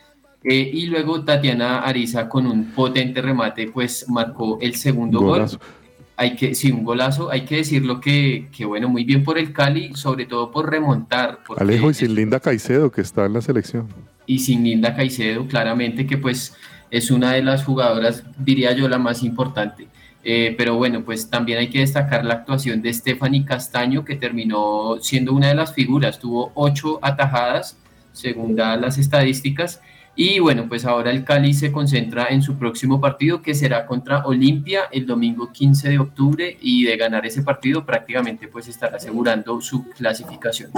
[0.43, 5.47] eh, y luego Tatiana Ariza con un potente remate pues marcó el segundo gol.
[6.15, 9.51] Hay que, sí, un golazo, hay que decirlo que, que, bueno, muy bien por el
[9.51, 11.39] Cali, sobre todo por remontar.
[11.58, 13.88] Alejo y sin Linda Caicedo que está en la selección.
[14.27, 16.55] Y sin Linda Caicedo, claramente que pues
[16.91, 19.88] es una de las jugadoras, diría yo, la más importante.
[20.32, 24.98] Eh, pero bueno, pues también hay que destacar la actuación de Stephanie Castaño, que terminó
[25.02, 27.80] siendo una de las figuras, tuvo ocho atajadas,
[28.13, 29.82] según las estadísticas.
[30.15, 34.24] Y bueno, pues ahora el Cali se concentra en su próximo partido, que será contra
[34.24, 39.60] Olimpia el domingo 15 de octubre, y de ganar ese partido prácticamente pues estará asegurando
[39.62, 40.70] su clasificación.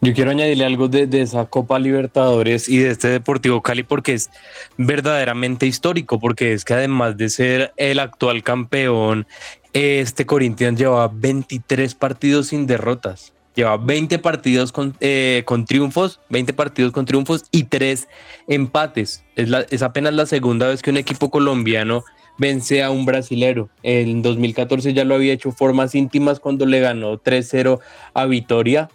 [0.00, 4.30] Yo quiero añadirle algo de, esa Copa Libertadores y de este Deportivo Cali porque es
[4.76, 9.26] verdaderamente histórico, porque es que además de ser el actual campeón,
[9.72, 13.32] este Corinthians lleva 23 partidos sin derrotas.
[13.54, 18.08] Lleva 20 partidos con, eh, con triunfos, 20 partidos con triunfos y 3
[18.48, 19.24] empates.
[19.36, 22.04] Es, es apenas la segunda vez que un equipo colombiano
[22.36, 23.68] vence a un brasilero.
[23.82, 27.80] En 2014 ya lo había hecho formas íntimas cuando le ganó 3-0
[28.12, 28.88] a Vitoria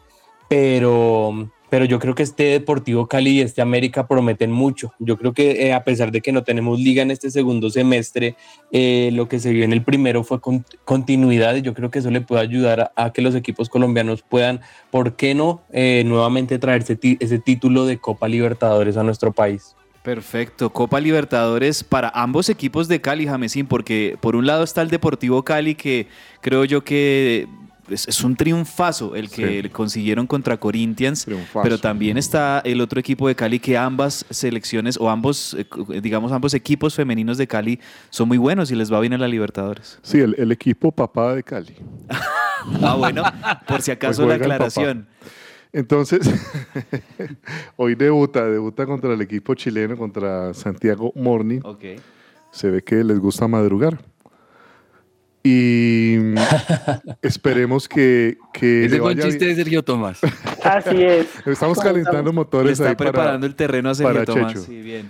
[0.49, 4.91] pero, pero yo creo que este Deportivo Cali y este América prometen mucho.
[4.99, 8.35] Yo creo que eh, a pesar de que no tenemos liga en este segundo semestre,
[8.71, 11.99] eh, lo que se vio en el primero fue con, continuidad y yo creo que
[11.99, 14.59] eso le puede ayudar a, que los equipos colombianos puedan,
[14.91, 19.75] ¿por qué no?, eh, nuevamente traerse ese título de Copa Libertadores a nuestro país.
[20.01, 24.89] Perfecto, Copa Libertadores para ambos equipos de Cali, Jamesín, porque por un lado está el
[24.89, 26.07] Deportivo Cali, que
[26.41, 27.47] creo yo que
[27.89, 31.25] es, un triunfazo el que consiguieron contra Corinthians,
[31.63, 35.65] pero también está el otro equipo de Cali que ambas selecciones o ambos, eh,
[36.01, 39.27] digamos, ambos equipos femeninos de Cali son muy buenos y les va bien en la
[39.27, 39.99] Libertadores.
[40.01, 41.75] Sí, el, equipo papá de Cali.
[42.81, 43.23] ah, bueno,
[43.67, 45.07] por si acaso la aclaración.
[45.71, 46.21] Entonces,
[47.75, 51.59] hoy debuta, debuta contra el equipo chileno, contra Santiago Morni.
[52.51, 53.99] Se ve que les gusta madrugar.
[55.43, 56.17] Y
[57.21, 60.19] esperemos que, que Ese fue chiste de Sergio Tomás.
[60.63, 61.27] Así es.
[61.45, 62.79] Estamos calentando motores.
[62.79, 64.61] está preparando el terreno a Sergio Tomás.
[64.63, 65.09] Sí, bien.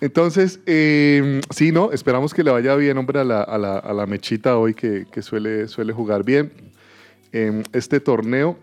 [0.00, 1.92] Entonces, eh, sí, ¿no?
[1.92, 5.06] Esperamos que le vaya bien, hombre, a la, a la, a la mechita hoy que,
[5.10, 6.52] que, suele, suele jugar bien.
[7.32, 8.58] Eh, este torneo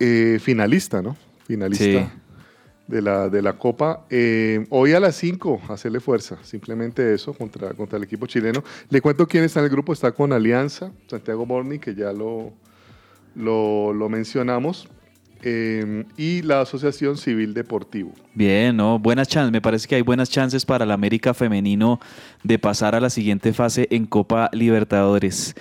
[0.00, 1.16] eh, finalista, ¿no?
[1.46, 1.84] Finalista.
[1.84, 2.21] Sí
[2.86, 4.04] de la, de la Copa.
[4.10, 8.62] Eh, hoy a las 5, hacerle fuerza, simplemente eso contra, contra el equipo chileno.
[8.90, 12.52] Le cuento quién está en el grupo, está con Alianza, Santiago Borni, que ya lo,
[13.34, 14.88] lo, mencionamos.
[15.44, 18.12] Eh, y la Asociación Civil Deportivo.
[18.32, 19.00] Bien, ¿no?
[19.00, 19.50] Buenas chances.
[19.50, 21.98] Me parece que hay buenas chances para el América femenino
[22.44, 25.56] de pasar a la siguiente fase en Copa Libertadores.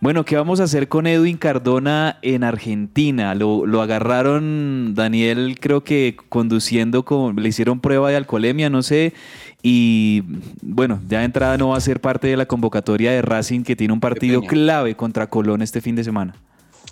[0.00, 3.34] Bueno, ¿qué vamos a hacer con Edwin Cardona en Argentina?
[3.34, 9.14] Lo, agarraron, Daniel, creo que conduciendo, con, le hicieron prueba de alcoholemia, no sé.
[9.62, 10.22] Y
[10.60, 13.74] bueno, ya de entrada no va a ser parte de la convocatoria de Racing, que
[13.74, 16.34] tiene un partido clave contra Colón este fin de semana.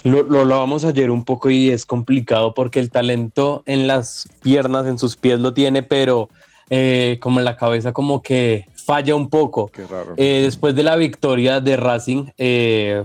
[0.03, 4.87] Lo, lo, vamos ayer un poco y es complicado porque el talento en las piernas,
[4.87, 6.29] en sus pies lo tiene, pero
[6.71, 9.71] eh, como en la cabeza como que falla un poco.
[10.17, 13.05] Eh, después de la victoria de Racing, eh,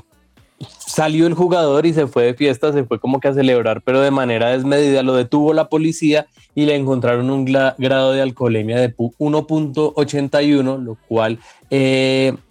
[0.79, 4.01] salió el jugador y se fue de fiesta, se fue como que a celebrar, pero
[4.01, 5.03] de manera desmedida.
[5.03, 11.39] Lo detuvo la policía y le encontraron un grado de alcoholemia de 1.81, lo cual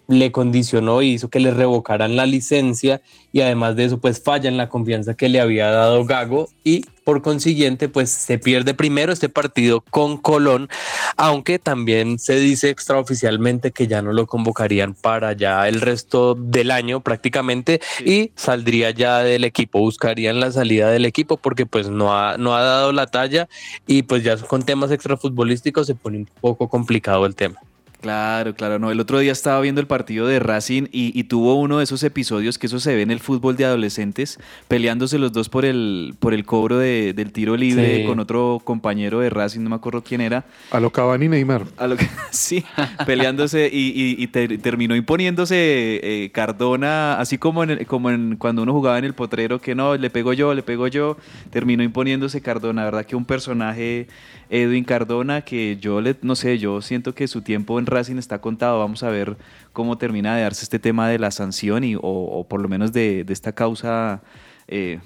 [0.09, 2.99] le condicionó y hizo que le revocaran la licencia
[3.31, 6.83] y además de eso pues falla en la confianza que le había dado Gago y
[7.03, 10.67] por consiguiente pues se pierde primero este partido con Colón,
[11.15, 16.71] aunque también se dice extraoficialmente que ya no lo convocarían para ya el resto del
[16.71, 22.17] año prácticamente y saldría ya del equipo, buscarían la salida del equipo porque pues no
[22.17, 23.47] ha, no ha dado la talla
[23.85, 27.61] y pues ya con temas extrafutbolísticos se pone un poco complicado el tema.
[28.01, 28.91] Claro, claro, no.
[28.91, 32.57] El otro día estaba viendo el partido de Racing y, tuvo uno de esos episodios
[32.57, 36.33] que eso se ve en el fútbol de adolescentes, peleándose los dos por el, por
[36.33, 40.21] el cobro de, del tiro libre con otro compañero de Racing, no me acuerdo quién
[40.21, 40.45] era.
[40.71, 41.65] A lo Cavani Neymar.
[41.77, 42.63] A lo que, sí,
[43.05, 45.55] peleándose y, terminó imponiéndose
[46.01, 49.97] eh, Cardona, así como, en, como en, cuando uno jugaba en el potrero, que no,
[49.97, 51.17] le pego yo, le pego yo,
[51.51, 53.05] terminó imponiéndose Cardona, ¿verdad?
[53.05, 54.07] Que un personaje
[54.49, 58.41] Edwin Cardona, que yo le, no sé, yo siento que su tiempo en Racing está
[58.41, 58.79] contado.
[58.79, 59.37] Vamos a ver
[59.73, 63.25] cómo termina de darse este tema de la sanción y, o, por lo menos de,
[63.29, 64.21] esta causa
[64.67, 64.99] eh,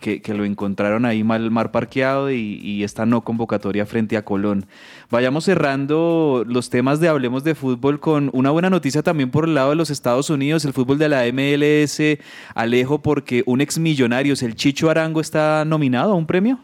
[0.00, 4.66] que, lo encontraron ahí mal, mar parqueado y, esta no convocatoria frente a Colón.
[5.10, 9.54] Vayamos cerrando los temas de Hablemos de Fútbol con una buena noticia también por el
[9.54, 12.18] lado de los Estados Unidos, el fútbol de la MLS,
[12.54, 16.60] Alejo, porque un ex millonario, el Chicho Arango, está nominado a un premio.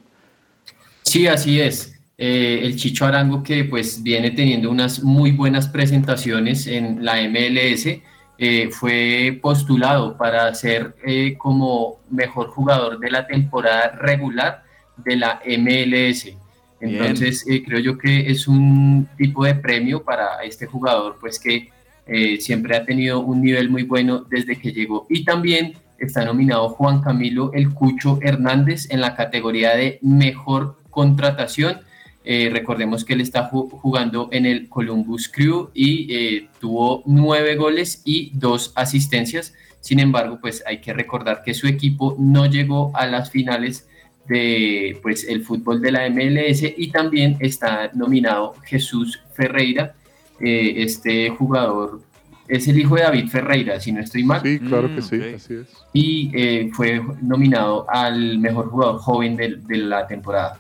[1.03, 1.95] Sí, así es.
[2.18, 8.00] Eh, el Chicho Arango que pues viene teniendo unas muy buenas presentaciones en la MLS,
[8.38, 14.62] eh, fue postulado para ser eh, como mejor jugador de la temporada regular
[14.96, 16.33] de la MLS.
[16.81, 21.70] Entonces creo yo que es un tipo de premio para este jugador pues que
[22.38, 25.07] siempre ha tenido un nivel muy bueno desde que llegó.
[25.09, 31.81] Y también está nominado Juan Camilo El Cucho Hernández en la categoría de mejor contratación
[32.29, 38.03] eh, recordemos que él está jugando en el Columbus Crew y eh, tuvo nueve goles
[38.05, 39.55] y dos asistencias.
[39.79, 43.87] Sin embargo, pues hay que recordar que su equipo no llegó a las finales
[44.27, 49.95] de pues el fútbol de la MLS y también está nominado Jesús Ferreira,
[50.41, 52.01] eh, este jugador
[52.49, 54.43] es el hijo de David Ferreira, si no estoy mal.
[54.43, 55.69] Sí, claro que mm, sí, así es.
[55.93, 60.59] Y fue nominado al mejor jugador joven de la temporada.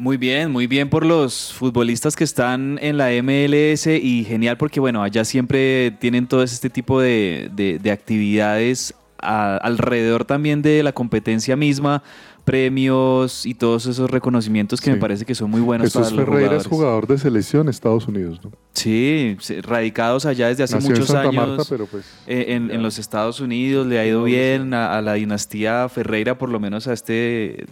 [0.00, 4.80] Muy bien, muy bien por los futbolistas que están en la MLS y genial porque
[4.80, 11.54] bueno, allá siempre tienen todo este tipo de, de, actividades alrededor también de la competencia
[11.54, 12.02] misma
[12.50, 16.24] premios y todos esos reconocimientos que me parece que son muy buenos Jesús para los
[16.24, 18.50] Ferreira es jugador de selección Estados Unidos, ¿no?
[18.72, 24.06] Sí, radicados allá desde hace muchos años pues, eh, en, los Estados Unidos, le ha
[24.06, 27.66] ido bien a, la dinastía Ferreira, por lo menos a este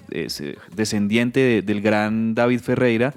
[0.75, 3.15] descendiente del gran David Ferreira.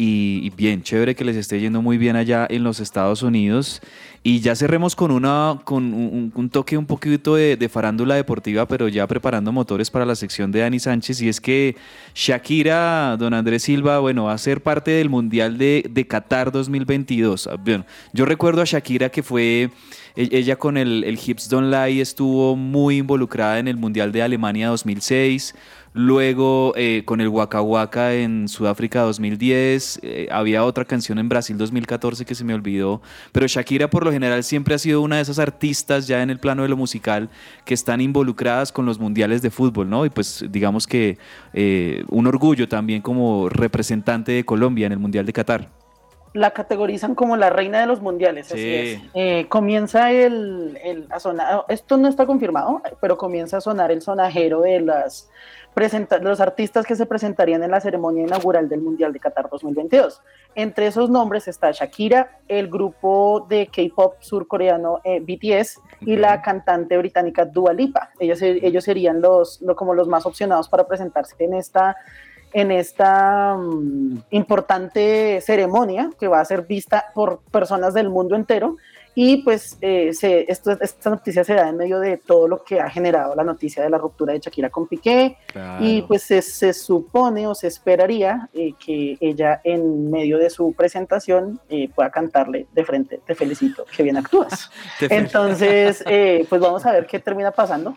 [0.00, 3.82] Y, bien, chévere que les esté yendo muy bien allá en los Estados Unidos.
[4.22, 9.06] Y ya cerremos con, una, con un, toque un poquito de, farándula deportiva, pero ya
[9.06, 11.22] preparando motores para la sección de Dani Sánchez.
[11.22, 11.76] Y es que
[12.14, 17.48] Shakira, don Andrés Silva, bueno, va a ser parte del Mundial de, de Qatar 2022.
[17.64, 19.70] Bueno, yo recuerdo a Shakira que fue
[20.16, 24.22] e, ella con el, el Hips Don't Lie estuvo muy involucrada en el Mundial de
[24.22, 25.54] Alemania 2006.
[25.94, 31.56] Luego eh, con el Waka Waka en Sudáfrica 2010, eh, había otra canción en Brasil
[31.56, 33.00] 2014 que se me olvidó,
[33.32, 36.38] pero Shakira por lo general siempre ha sido una de esas artistas ya en el
[36.38, 37.30] plano de lo musical
[37.64, 40.04] que están involucradas con los mundiales de fútbol, ¿no?
[40.04, 41.18] Y pues digamos que
[41.54, 45.68] eh, un orgullo también como representante de Colombia en el Mundial de Qatar
[46.34, 48.52] la categorizan como la reina de los mundiales.
[48.52, 49.46] Así es.
[49.46, 54.60] comienza el, el, a sonar, esto no está confirmado, pero comienza a sonar el sonajero
[54.60, 55.30] de las
[56.22, 60.22] los artistas que se presentarían en la ceremonia inaugural del Mundial de Qatar 2022.
[60.54, 66.96] Entre esos nombres está Shakira, el grupo de K-pop surcoreano eh, BTS y la cantante
[66.96, 68.10] británica Dua Lipa.
[68.18, 71.96] Ellos, ellos serían los, como los más opcionados para presentarse en esta
[72.54, 78.76] en esta mm, importante ceremonia que va a ser vista por personas del mundo entero
[79.20, 80.12] y pues eh,
[80.46, 83.90] esta noticia se da en medio de todo lo que ha generado la noticia de
[83.90, 85.36] la ruptura de Shakira con Piqué.
[85.80, 91.58] Y pues se, supone o se esperaría eh, que ella en medio de su presentación
[91.68, 94.70] eh, pueda cantarle de frente, te felicito, que bien actúas.
[95.00, 96.04] Entonces,
[96.48, 97.96] pues vamos a ver qué termina pasando.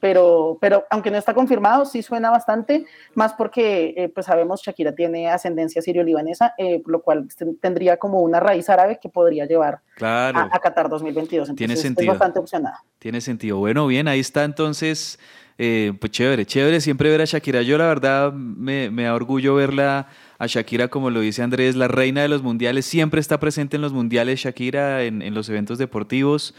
[0.00, 5.28] pero, pero aunque no está confirmado, sí suena bastante, más porque pues sabemos Shakira tiene
[5.28, 6.54] ascendencia sirio-libanesa,
[6.86, 7.28] lo cual
[7.60, 11.48] tendría como una raíz árabe que podría llevar claro a Qatar 2022.
[11.50, 12.12] Entonces, Tiene sentido.
[12.12, 12.82] bastante opcionada.
[12.98, 13.58] Tiene sentido.
[13.58, 15.18] Bueno, bien, ahí está entonces.
[15.56, 17.62] Eh, pues chévere, chévere siempre ver a Shakira.
[17.62, 21.88] Yo la verdad me, me da orgullo verla a Shakira, como lo dice Andrés, la
[21.88, 26.54] reina de los mundiales, siempre está presente en los mundiales Shakira, en, los eventos deportivos.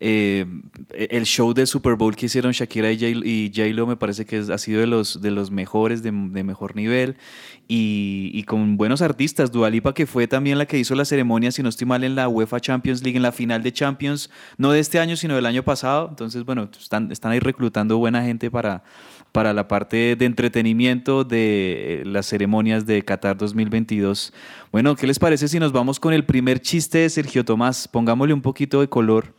[0.00, 0.46] Eh,
[0.90, 4.80] el show de Super Bowl que hicieron Shakira y J-Lo me parece que ha sido
[4.80, 7.16] de los, mejores, de, mejor nivel.
[7.66, 9.52] Y, con buenos artistas.
[9.52, 12.28] Dualipa, que fue también la que hizo la ceremonia, si no estoy mal, en la
[12.28, 15.64] UEFA Champions League, en la final de Champions, no de este año, sino del año
[15.64, 16.06] pasado.
[16.08, 18.84] Entonces, bueno, están ahí reclutando buena gente para,
[19.38, 24.32] para la parte de entretenimiento de las ceremonias de Qatar 2022.
[24.72, 27.86] Bueno, ¿qué les parece si nos vamos con el primer chiste de Sergio Tomás?
[27.86, 29.36] Pongámosle un poquito de color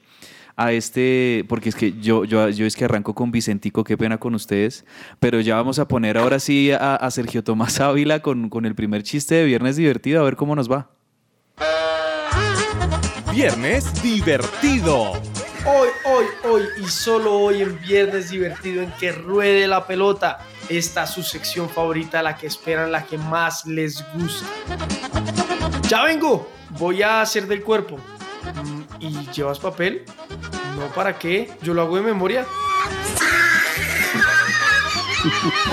[0.55, 4.35] a este, porque es que yo, yo, es que arranco con Vicentico, qué pena con
[4.35, 4.85] ustedes,
[5.19, 9.03] pero ya vamos a poner ahora sí a, Sergio Tomás Ávila con, con el primer
[9.03, 10.91] chiste de Viernes Divertido, a ver cómo nos va.
[13.33, 15.11] Viernes Divertido.
[15.65, 20.39] Hoy, hoy, hoy y solo hoy en Viernes Divertido en que ruede la pelota.
[20.69, 24.47] Esta su sección favorita, la que esperan, la que más les gusta.
[25.87, 27.97] Ya vengo, voy a hacer del cuerpo.
[28.63, 30.05] Mm, ¿Y llevas papel?
[30.77, 31.51] No, ¿para qué?
[31.61, 32.45] Yo lo hago de memoria.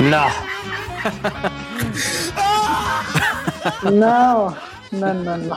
[0.01, 0.27] No.
[3.91, 4.57] No,
[4.93, 5.57] no, no, no.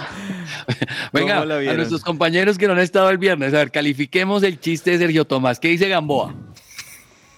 [1.14, 4.92] Venga, a nuestros compañeros que no han estado el viernes, a ver, califiquemos el chiste
[4.92, 5.60] de Sergio Tomás.
[5.60, 6.34] ¿Qué dice Gamboa?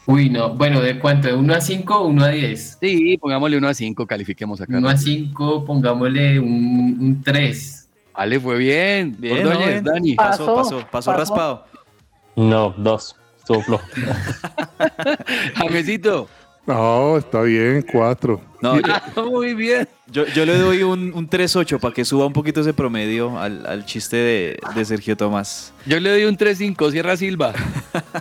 [0.05, 0.53] Uy, no.
[0.55, 1.27] Bueno, ¿de cuánto?
[1.27, 2.77] ¿De 1 a 5 o 1 a 10?
[2.81, 4.77] Sí, pongámosle 1 a 5, califiquemos acá.
[4.77, 7.89] 1 a 5, pongámosle un, un 3.
[8.13, 9.15] Vale, fue bien.
[9.17, 10.15] Bien, Dani.
[10.15, 11.65] Pasó, pasó, pasó, raspado.
[12.35, 13.15] No, dos.
[13.37, 13.83] Estuvo flojo.
[15.55, 16.27] Jamesito.
[16.65, 18.39] No, está bien, cuatro.
[18.61, 18.75] No,
[19.31, 19.87] muy bien.
[20.07, 23.65] Yo, yo, le doy un, un 3-8 para que suba un poquito ese promedio al,
[23.65, 25.73] al chiste de, de, Sergio Tomás.
[25.85, 27.53] Yo le doy un 3-5, Sierra Silva.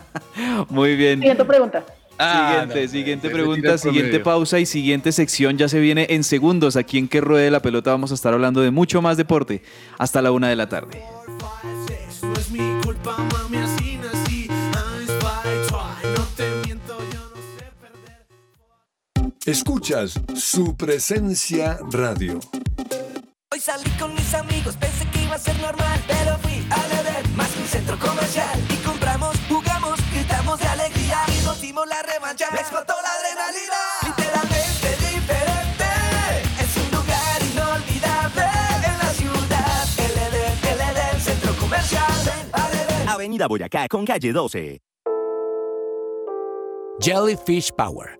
[0.68, 1.18] muy bien.
[1.18, 1.84] Siguiente pregunta.
[2.22, 6.76] Ah, siguiente, siguiente pregunta, siguiente pausa y siguiente sección ya se viene en segundos.
[6.76, 9.62] Aquí en Que Ruede la Pelota vamos a estar hablando de mucho más deporte
[9.98, 11.02] hasta la una de la tarde.
[19.50, 22.38] Escuchas su presencia radio.
[23.52, 27.28] Hoy salí con mis amigos, pensé que iba a ser normal, pero fui a beber
[27.30, 32.00] más que un centro comercial y compramos, jugamos, gritamos de alegría y nos dimos la
[32.00, 32.46] revancha.
[32.52, 35.90] Me explotó la adrenalina, literalmente diferente.
[36.62, 38.46] Es un lugar inolvidable
[38.86, 39.84] en la ciudad.
[39.98, 40.36] LD,
[40.78, 42.04] LD, centro comercial.
[43.08, 44.80] Avenida Boyacá con calle 12.
[47.02, 48.19] Jellyfish Power,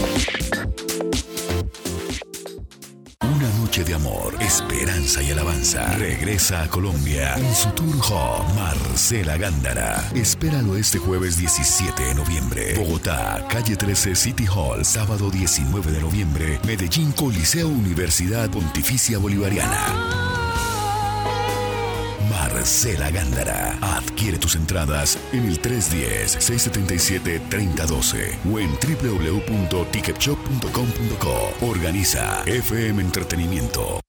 [3.71, 5.95] De amor, esperanza y alabanza.
[5.97, 10.11] Regresa a Colombia en su tour home Marcela Gándara.
[10.13, 12.73] Espéralo este jueves 17 de noviembre.
[12.75, 16.59] Bogotá, calle 13 City Hall, sábado 19 de noviembre.
[16.67, 20.40] Medellín Coliseo Universidad Pontificia Bolivariana.
[22.29, 23.77] Marcela Gándara.
[23.81, 31.65] Adquiere tus entradas en el 310-677-3012 o en www.ticketshop.com.co.
[31.65, 34.01] Organiza FM Entretenimiento.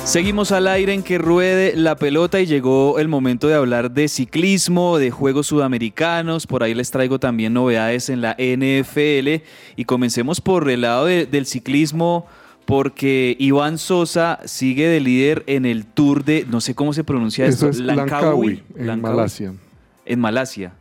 [0.09, 4.09] Seguimos al aire en que ruede la pelota y llegó el momento de hablar de
[4.09, 6.47] ciclismo, de Juegos Sudamericanos.
[6.47, 9.45] Por ahí les traigo también novedades en la NFL.
[9.77, 12.27] Y comencemos por el lado del ciclismo
[12.65, 17.45] porque Iván Sosa sigue de líder en el Tour de, no sé cómo se pronuncia
[17.45, 19.15] Eso esto, es Langkawi, en Langkawi.
[19.15, 19.53] Malasia.
[20.07, 20.73] En Malasia.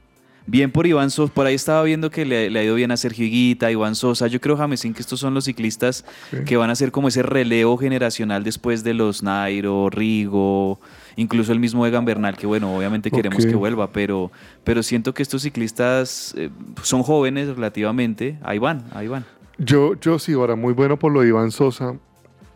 [0.49, 2.97] Bien por Iván Sosa, por ahí estaba viendo que le, le ha ido bien a
[2.97, 4.27] Sergio Higuita, Iván Sosa.
[4.27, 6.37] Yo creo, Jamesín, que estos son los ciclistas Sí.
[6.45, 10.79] que van a ser como ese relevo generacional después de los Nairo, Rigo,
[11.17, 14.31] incluso el mismo Egan Bernal, que bueno, obviamente queremos que vuelva, pero,
[14.63, 16.49] pero siento que estos ciclistas eh,
[16.81, 18.39] son jóvenes relativamente.
[18.41, 19.25] Ahí van, ahí van.
[19.57, 21.95] Yo, yo sí, ahora muy bueno por lo de Iván Sosa.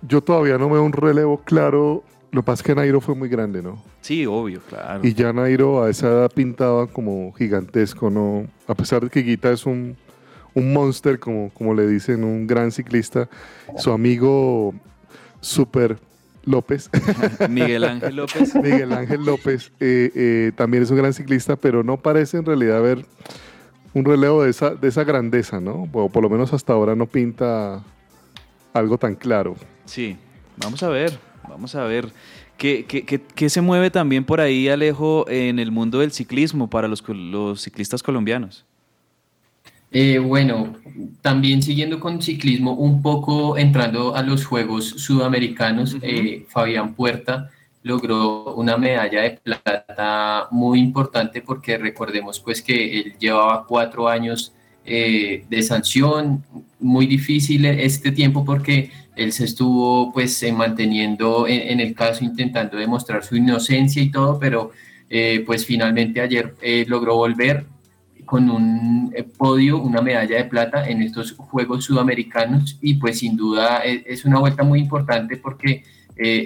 [0.07, 2.03] Yo todavía no veo un relevo claro.
[2.31, 3.83] Lo que pasa es que Nairo fue muy grande, ¿no?
[3.99, 5.01] Sí, obvio, claro.
[5.03, 8.47] Y ya Nairo a esa edad pintaba como gigantesco, ¿no?
[8.67, 9.97] A pesar de que Guita es un,
[10.53, 13.29] un monster, como, como le dicen, un gran ciclista.
[13.77, 14.73] Su amigo
[15.41, 15.97] Super
[16.45, 16.89] López.
[17.49, 18.55] Miguel Ángel López.
[18.63, 22.77] Miguel Ángel López eh, eh, también es un gran ciclista, pero no parece en realidad
[22.77, 23.05] haber
[23.93, 25.89] un relevo de esa, de esa grandeza, ¿no?
[25.91, 27.83] O por lo menos hasta ahora no pinta
[28.73, 29.55] algo tan claro.
[29.85, 30.17] Sí,
[30.57, 32.13] vamos a ver, vamos a ver.
[32.57, 36.69] ¿Qué, qué, qué- qué se mueve también por ahí, Alejo, en el mundo del ciclismo
[36.69, 38.65] para los, los ciclistas colombianos?
[39.93, 40.73] Eh, bueno,
[41.21, 47.49] también siguiendo con ciclismo, un poco entrando a los Juegos Sudamericanos, eh, Fabián Puerta
[47.83, 54.53] logró una medalla de plata muy importante porque recordemos pues que él llevaba cuatro años
[54.85, 56.43] eh, de sanción,
[56.79, 62.23] muy difícil este tiempo porque él se estuvo pues eh, manteniendo en, en el caso
[62.23, 64.71] intentando demostrar su inocencia y todo, pero
[65.09, 67.65] eh, pues finalmente ayer eh, logró volver
[68.25, 73.79] con un podio, una medalla de plata en estos Juegos Sudamericanos y pues sin duda
[73.79, 75.83] es una vuelta muy importante porque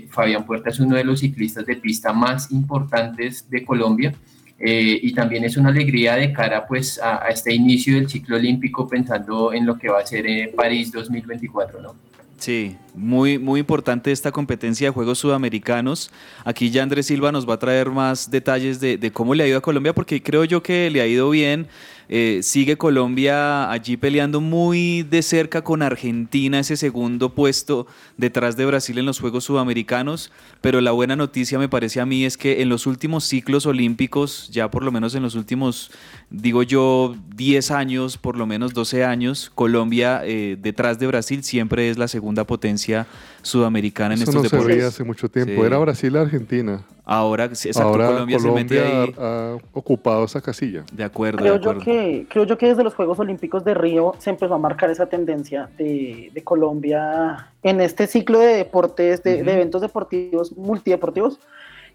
[0.10, 4.16] Fabián Puerta es uno de los ciclistas de pista más importantes de Colombia
[4.58, 8.88] eh, y también es una alegría de cara pues a, este inicio del ciclo olímpico
[8.88, 11.96] pensando en lo que va a ser eh, París 2024, ¿no?
[12.38, 16.12] Sí, muy, muy importante esta competencia de Juegos Sudamericanos.
[16.44, 19.48] Aquí ya Andrés Silva nos va a traer más detalles de, de cómo le ha
[19.48, 21.68] ido a Colombia, porque creo yo que le ha ido bien.
[22.08, 27.88] Eh, sigue Colombia allí peleando muy de cerca con Argentina, ese segundo puesto
[28.18, 30.32] detrás de Brasil en los Juegos Sudamericanos.
[30.62, 34.50] Pero la buena noticia me parece a mí es que en los últimos ciclos olímpicos,
[34.52, 35.92] ya por lo menos en los últimos,
[36.30, 41.90] digo yo, 10 años, por lo menos 12 años, Colombia eh, detrás de Brasil siempre
[41.90, 43.08] es la segunda potencia
[43.46, 44.76] sudamericana en Eso estos no se deportes.
[44.78, 45.54] veía hace mucho tiempo.
[45.62, 45.62] Sí.
[45.68, 46.82] Era Brasil Argentina.
[47.08, 49.14] Ahora, sí, exacto, Ahora Colombia, se mete ahí.
[49.20, 50.84] ha ocupado esa casilla.
[50.92, 51.82] De acuerdo, Creo de yo, acuerdo.
[51.92, 55.06] que, creo yo que desde los Juegos Olímpicos de Río se empezó a marcar esa
[55.06, 61.40] tendencia de, de Colombia en este ciclo de deportes, de, de eventos deportivos, multideportivos,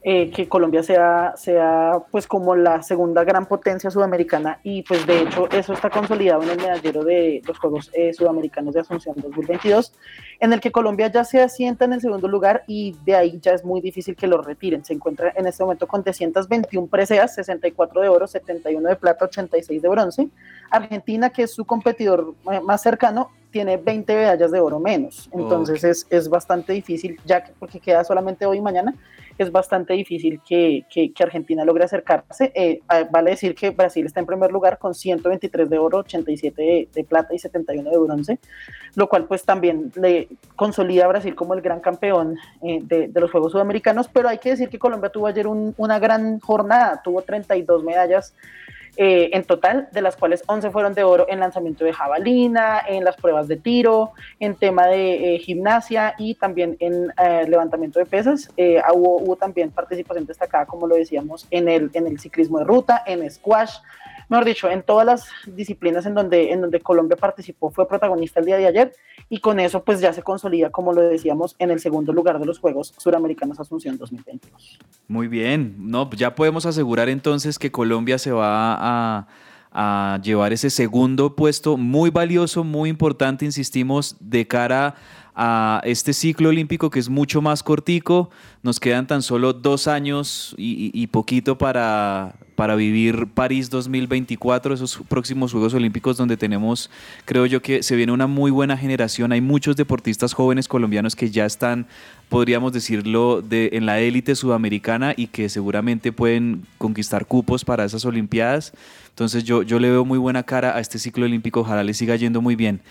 [0.03, 5.21] eh, que Colombia sea, sea pues como la segunda gran potencia sudamericana y pues de
[5.21, 9.93] hecho eso está consolidado en el medallero de los Juegos eh, Sudamericanos de Asunción 2022,
[10.41, 13.53] en el que Colombia ya se asienta en el segundo lugar y de ahí ya
[13.53, 14.87] es muy difícil que lo retiren.
[14.87, 19.83] Se encuentra en este momento con 321 preseas, 64 de oro, 71 de plata, 86
[19.83, 20.29] de bronce.
[20.71, 25.29] Argentina, que es su competidor eh, más cercano, tiene 20 medallas de oro menos.
[25.33, 28.95] Entonces es, es bastante difícil, ya que porque queda solamente hoy y mañana,
[29.43, 32.53] es bastante difícil que, que- que Argentina logre acercarse.
[32.55, 32.81] Eh,
[33.11, 37.05] vale decir que Brasil está en primer lugar con 123 de oro, 87 de, de
[37.05, 38.39] plata y 71 de bronce,
[38.95, 43.21] lo cual pues también le consolida a Brasil como el gran campeón eh, de, de
[43.21, 47.01] los Juegos Sudamericanos, pero hay que decir que Colombia tuvo ayer un- una gran jornada,
[47.03, 48.35] tuvo 32 medallas
[48.97, 53.05] eh, en total, de las cuales 11 fueron de oro en lanzamiento de jabalina, en
[53.05, 58.07] las pruebas de tiro, en tema de eh, gimnasia y también en eh, levantamiento de
[58.07, 58.51] pesas.
[58.93, 63.03] Hubo, hubo también participación destacada, como lo decíamos, en el, en el ciclismo de ruta,
[63.07, 63.77] en squash.
[64.31, 68.47] Mejor dicho, en todas las disciplinas en donde, en donde Colombia participó fue protagonista el
[68.47, 68.93] día de ayer
[69.29, 72.47] y con eso pues ya se consolida, como lo decíamos, en el segundo lugar de
[72.47, 74.79] los Juegos Suramericanos Asunción 2022.
[75.09, 79.27] Muy bien, no, ya podemos asegurar entonces que Colombia se va a,
[79.73, 84.95] a llevar ese segundo puesto muy valioso, muy importante, insistimos, de cara
[85.43, 88.29] a este ciclo olímpico que es mucho más cortico.
[88.63, 95.01] Nos quedan tan solo dos años y, y- poquito para, para vivir París 2024, esos
[95.09, 96.91] próximos Juegos Olímpicos donde tenemos,
[97.25, 99.33] creo yo que se viene una muy buena generación.
[99.33, 101.87] Hay muchos deportistas jóvenes colombianos que ya están,
[102.29, 108.05] podríamos decirlo, de, en la élite sudamericana y que seguramente pueden conquistar cupos para esas
[108.05, 108.75] Olimpiadas.
[109.09, 112.15] Entonces yo, yo le veo muy buena cara a este ciclo olímpico, ojalá le siga
[112.17, 112.83] yendo muy bien.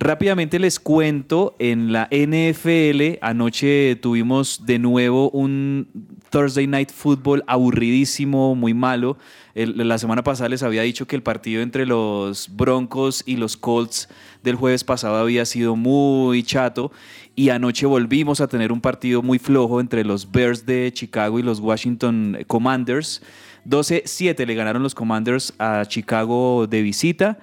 [0.00, 5.88] Rápidamente les cuento, en la NFL anoche tuvimos de nuevo un
[6.30, 9.18] Thursday Night Football aburridísimo, muy malo.
[9.54, 14.08] la semana pasada les había dicho que el partido entre los Broncos y los Colts
[14.44, 16.92] del jueves pasado había sido muy chato
[17.34, 21.42] y anoche volvimos a tener un partido muy flojo entre los Bears de Chicago y
[21.42, 23.20] los Washington Commanders.
[23.66, 27.40] 12-7 le ganaron los Commanders a Chicago de visita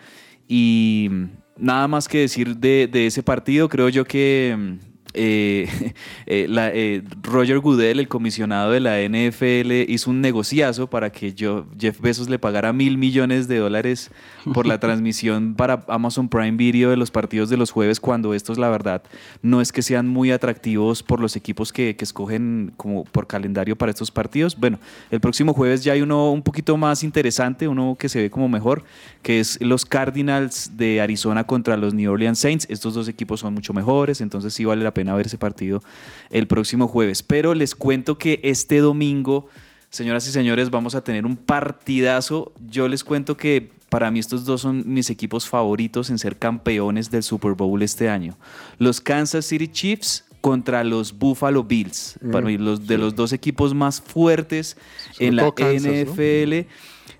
[0.48, 1.10] y
[1.58, 3.70] nada más que decir de, de ese partido.
[3.70, 4.78] Creo yo que
[5.14, 5.68] eh,
[6.26, 11.66] eh, eh, Roger Goodell, el comisionado de la NFL, hizo un negociazo para que yo,
[11.80, 14.12] Jeff Bezos le pagara mil millones de dólares
[14.54, 18.58] por la transmisión para Amazon Prime Video de los partidos de los jueves, cuando estos,
[18.58, 19.04] la verdad,
[19.42, 23.76] no es que sean muy atractivos por los equipos que, que escogen como por calendario
[23.76, 24.56] para estos partidos.
[24.58, 24.80] Bueno,
[25.12, 28.50] el próximo jueves ya hay uno un poquito más interesante, uno que se ve como
[28.50, 28.84] mejor,
[29.22, 32.68] que es los Cardinals de Arizona contra los New Orleans Saints.
[32.70, 35.84] Estos dos equipos son mucho mejores, entonces sí vale la pena ver ese partido
[36.32, 37.22] el próximo jueves.
[37.22, 39.48] Pero les cuento que este domingo,
[39.92, 42.52] señoras y señores, vamos a tener un partidazo.
[42.68, 47.12] Yo les cuento que para mí estos dos son mis equipos favoritos en ser campeones
[47.12, 48.36] del Super Bowl este año.
[48.80, 52.20] Los Kansas City Chiefs contra los Buffalo Bills.
[52.32, 54.78] para mí, los de los dos equipos más fuertes
[55.18, 56.68] en la NFL.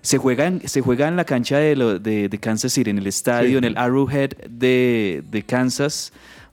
[0.00, 3.64] Se juega, en, se juega en la cancha de, Kansas City, en el estadio, en
[3.64, 6.12] el Arrowhead de, de Kansas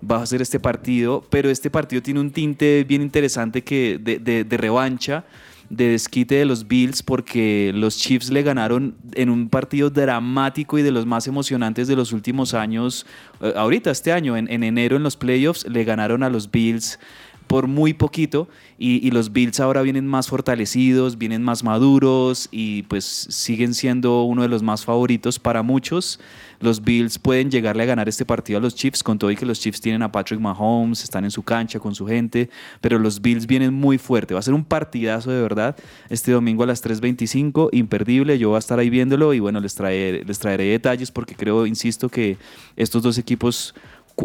[0.10, 4.58] va a ser este partido, pero este partido tiene un tinte bien interesante que de,
[4.58, 5.26] revancha,
[5.70, 10.82] de desquite de los Bills, porque los Chiefs le ganaron en un partido dramático y
[10.82, 13.06] de los más emocionantes de los últimos años,
[13.42, 17.00] eh, ahorita este año, en, en enero en los playoffs, le ganaron a los Bills
[17.48, 23.06] por muy poquito y, los Bills ahora vienen más fortalecidos, vienen más maduros y pues
[23.06, 26.20] siguen siendo uno de los más favoritos para muchos.
[26.60, 29.46] Los Bills pueden llegarle a ganar este partido a los Chiefs con todo y que
[29.46, 32.50] los Chiefs tienen a Patrick Mahomes, están en su cancha con su gente,
[32.82, 34.34] pero los Bills vienen muy fuerte.
[34.34, 35.78] Va a ser un partidazo de verdad
[36.10, 38.38] este domingo a las 3.25, imperdible.
[38.38, 41.66] Yo voy a estar ahí viéndolo y bueno, les, traeré, les traeré detalles porque creo,
[41.66, 42.38] insisto, que
[42.76, 43.76] estos dos equipos,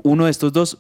[0.02, 0.78] uno de estos dos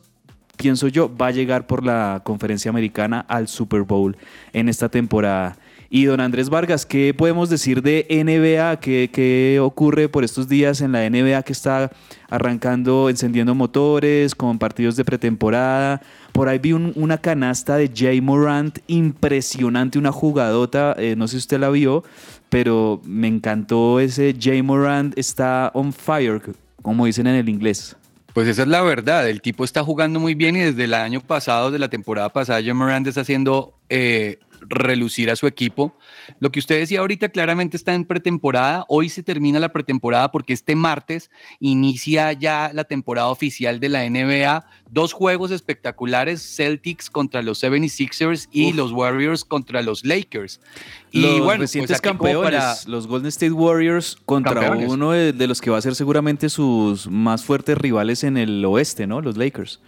[0.58, 4.16] pienso yo, va a llegar por la conferencia americana al Super Bowl
[4.52, 5.56] en esta temporada.
[5.90, 8.78] Y don Andrés Vargas, ¿qué podemos decir de NBA?
[8.78, 11.90] ¿Qué, ocurre por estos días en la NBA que está
[12.28, 16.02] arrancando, encendiendo motores, con partidos de pretemporada?
[16.32, 21.38] Por ahí vi una canasta de Jay Morant impresionante, una jugadota, eh, no sé si
[21.38, 22.04] usted la vio,
[22.50, 26.42] pero me encantó ese Jay Morant está on fire,
[26.82, 27.96] como dicen en el inglés.
[28.38, 31.20] Pues esa es la verdad, el tipo está jugando muy bien y desde el año
[31.20, 35.96] pasado, de la temporada pasada, John Miranda está haciendo eh, relucir a su equipo.
[36.40, 38.84] Lo que usted decía ahorita claramente está en pretemporada.
[38.88, 41.30] Hoy se termina la pretemporada porque este martes
[41.60, 44.66] inicia ya la temporada oficial de la NBA.
[44.90, 50.60] Dos juegos espectaculares, Celtics contra los 76ers y los Warriors contra los Lakers.
[51.10, 55.70] Y los bueno, pues recientes campeones, los Golden State Warriors contra uno de los que
[55.70, 59.20] va a ser seguramente sus más fuertes rivales en el oeste, ¿no?
[59.20, 59.80] Los Lakers.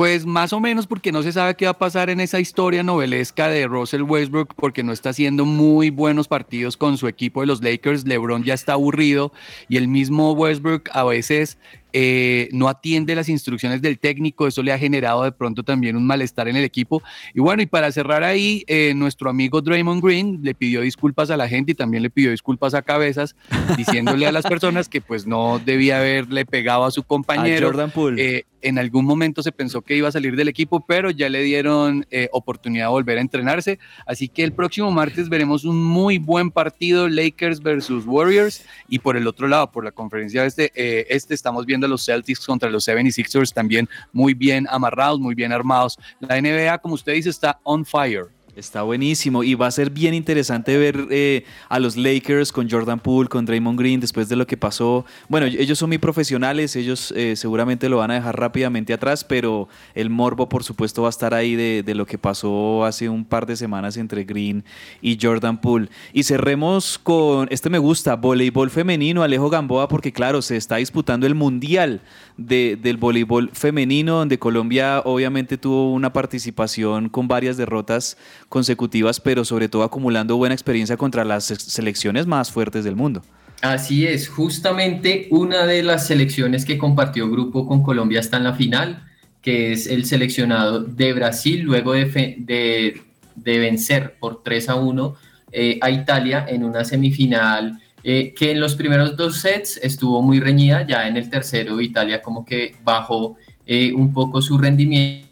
[0.00, 2.82] Pues más o menos porque no se sabe qué va a pasar en esa historia
[2.82, 7.46] novelesca de Russell Westbrook porque no está haciendo muy buenos partidos con su equipo de
[7.48, 8.06] los Lakers.
[8.06, 9.30] LeBron ya está aburrido
[9.68, 11.58] y el mismo Westbrook a veces
[11.92, 16.06] eh, no atiende las instrucciones del técnico, eso le ha generado de pronto también un
[16.06, 17.02] malestar en el equipo.
[17.34, 21.36] Y bueno, y para cerrar ahí, eh, nuestro amigo Draymond Green le pidió disculpas a
[21.36, 23.36] la gente y también le pidió disculpas a Cabezas,
[23.76, 27.68] diciéndole a las personas que pues no debía haberle pegado a su compañero.
[27.68, 28.36] Jordan Poole.
[28.36, 31.42] Eh, en algún momento se pensó que iba a salir del equipo, pero ya le
[31.42, 33.78] dieron oportunidad de volver a entrenarse.
[34.04, 38.66] Así que el próximo martes veremos un muy buen partido, Lakers versus Warriors.
[38.86, 40.70] Y por el otro lado, por la conferencia este,
[41.08, 45.98] este estamos viendo los Celtics contra los 76ers también muy bien amarrados, muy bien armados.
[46.20, 48.28] La NBA, como usted dice, está on fire.
[48.56, 52.98] Está buenísimo y va a ser bien interesante ver eh, a los Lakers con Jordan
[52.98, 55.04] Poole, con Draymond Green después de lo que pasó.
[55.28, 59.68] Bueno, ellos son muy profesionales, ellos eh, seguramente lo van a dejar rápidamente atrás, pero
[59.94, 63.24] el morbo por supuesto va a estar ahí de, de, lo que pasó hace un
[63.24, 64.64] par de semanas entre Green
[65.00, 65.88] y Jordan Poole.
[66.12, 71.26] Y cerremos con, este me gusta, voleibol femenino, Alejo Gamboa, porque claro, se está disputando
[71.26, 72.00] el Mundial
[72.36, 78.16] de, del voleibol femenino, donde Colombia obviamente tuvo una participación con varias derrotas
[78.50, 83.22] consecutivas, pero sobre todo acumulando buena experiencia contra las selecciones más fuertes del mundo.
[83.62, 88.54] Así es, justamente una de las selecciones que compartió grupo con Colombia está en la
[88.54, 89.06] final,
[89.40, 93.00] que es el seleccionado de Brasil, luego de,
[93.36, 95.14] de, vencer por 3 a 1
[95.52, 100.40] eh, a Italia en una semifinal eh, que en los primeros dos sets estuvo muy
[100.40, 103.36] reñida, ya en el tercero Italia como que bajó
[103.66, 105.29] eh, un poco su rendimiento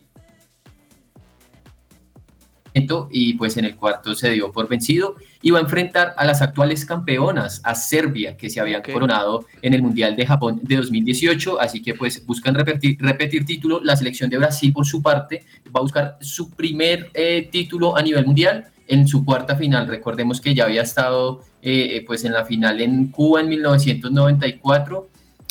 [3.10, 6.42] y pues en el cuarto se dio por vencido y va a enfrentar a las
[6.42, 11.60] actuales campeonas, a Serbia, que se habían coronado en el Mundial de Japón de 2018,
[11.60, 13.80] así que pues buscan repetir, repetir título.
[13.82, 18.02] La selección de Brasil, por su parte, va a buscar su primer eh, título a
[18.02, 19.86] nivel mundial en su cuarta final.
[19.86, 25.08] Recordemos que ya había estado eh, pues en la final en Cuba en 1994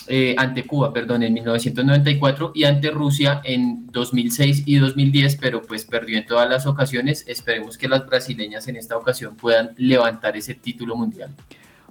[0.08, 5.86] eh, ante Cuba, perdón, en 1994 y ante Rusia en 2006 y 2010, pero pues
[5.86, 7.24] perdió en todas las ocasiones.
[7.28, 11.32] Esperemos que las brasileñas en esta ocasión puedan levantar ese título mundial.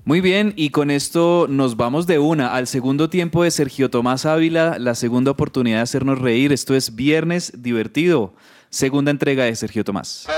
[0.04, 4.24] Muy bien, y con esto nos vamos de una al segundo tiempo de Sergio Tomás
[4.24, 6.52] Ávila, la segunda oportunidad de hacernos reír.
[6.52, 8.32] Esto es Viernes Divertido,
[8.70, 10.28] segunda entrega de Sergio Tomás.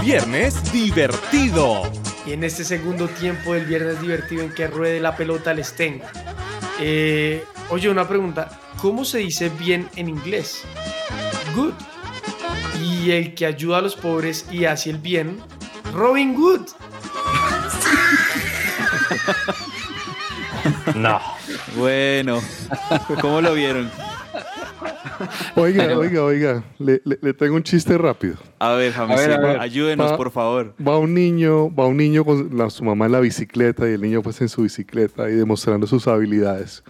[0.00, 1.82] Viernes divertido.
[2.26, 6.04] Y en este segundo tiempo del viernes divertido en que ruede la pelota les tengo.
[6.80, 8.60] Eh, oye, una pregunta.
[8.80, 10.62] ¿Cómo se dice bien en inglés?
[11.54, 11.72] Good.
[12.82, 15.40] Y el que ayuda a los pobres y hace el bien,
[15.92, 16.68] Robin Good.
[20.94, 21.20] No.
[21.76, 22.40] Bueno,
[23.20, 23.90] ¿cómo lo vieron?
[25.56, 28.36] Oiga, oiga, oiga, le, le- le tengo un chiste rápido.
[28.58, 29.60] A ver, James, A ver, a ver.
[29.60, 30.74] ayúdenos, Va- por favor.
[30.84, 34.00] Va un niño, va un niño con la- su mamá en la bicicleta y el
[34.00, 36.82] niño pues en su bicicleta y demostrando sus habilidades.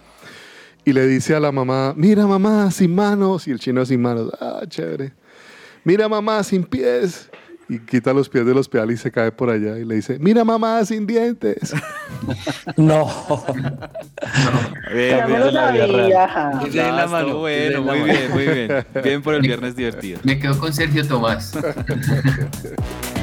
[0.85, 3.47] Y le dice a la mamá, mira mamá, sin manos.
[3.47, 5.13] Y el chino sin manos, ah, chévere.
[5.85, 7.29] Mira mamá, sin pies.
[7.69, 9.79] Y quita los pies de los pedales y se cae por allá.
[9.79, 11.75] Y le dice, mira mamá, sin dientes.
[12.77, 13.07] No.
[14.93, 15.41] Bien, me bien.
[15.41, 16.25] lo sabía.
[16.67, 17.39] Esa es la mano.
[17.39, 18.87] Bueno, muy bien, muy bien.
[19.03, 20.21] Bien por el viernes divertido.
[20.25, 21.57] Me quedo con Sergio Tomás.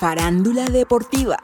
[0.00, 1.36] Farándula deportiva.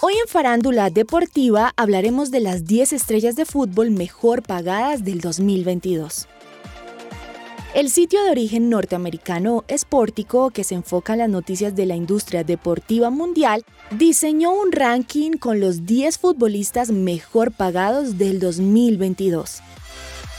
[0.00, 6.26] Hoy en Farándula Deportiva hablaremos de las 10 estrellas de fútbol mejor pagadas del 2022.
[7.76, 12.42] El sitio de origen norteamericano Sportico, que se enfoca en las noticias de la industria
[12.42, 19.60] deportiva mundial, diseñó un ranking con los 10 futbolistas mejor pagados del 2022.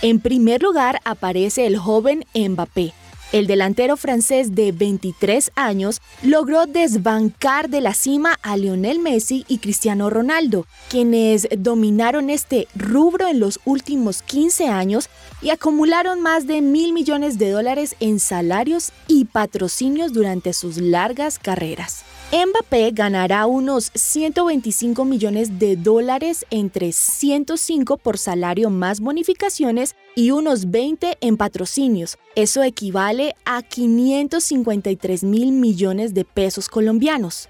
[0.01, 2.93] En primer lugar aparece el joven Mbappé.
[3.32, 9.59] El delantero francés de 23 años logró desbancar de la cima a Lionel Messi y
[9.59, 15.09] Cristiano Ronaldo, quienes dominaron este rubro en los últimos 15 años
[15.43, 21.38] y acumularon más de mil millones de dólares en salarios y patrocinios durante sus largas
[21.38, 22.03] carreras.
[22.32, 30.69] Mbappé ganará unos 125 millones de dólares entre 105 por salario más bonificaciones y unos
[30.69, 32.19] 20 en patrocinios.
[32.36, 37.49] Eso equivale a 553 mil millones de pesos colombianos.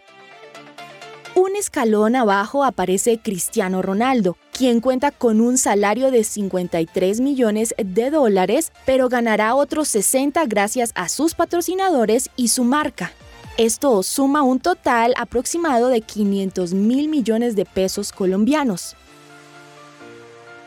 [1.35, 8.11] Un escalón abajo aparece Cristiano Ronaldo, quien cuenta con un salario de 53 millones de
[8.11, 13.11] dólares, pero ganará otros 60 gracias a sus patrocinadores y su marca.
[13.59, 18.95] Esto suma un total aproximado de 500 mil millones de pesos colombianos.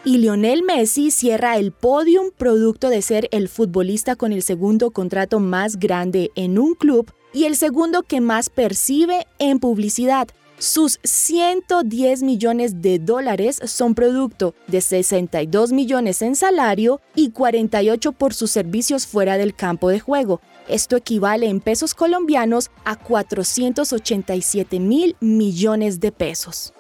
[0.05, 5.41] Y Lionel Messi cierra el podium producto de ser el futbolista con el segundo contrato
[5.41, 10.29] más grande en un club y el segundo que más percibe en publicidad.
[10.59, 18.35] Sus 110 millones de dólares son producto de 62 millones en salario y 48 por
[18.35, 20.43] sus servicios fuera del campo de juego.
[20.69, 26.73] Esto equivale en pesos colombianos a 487 mil millones de pesos.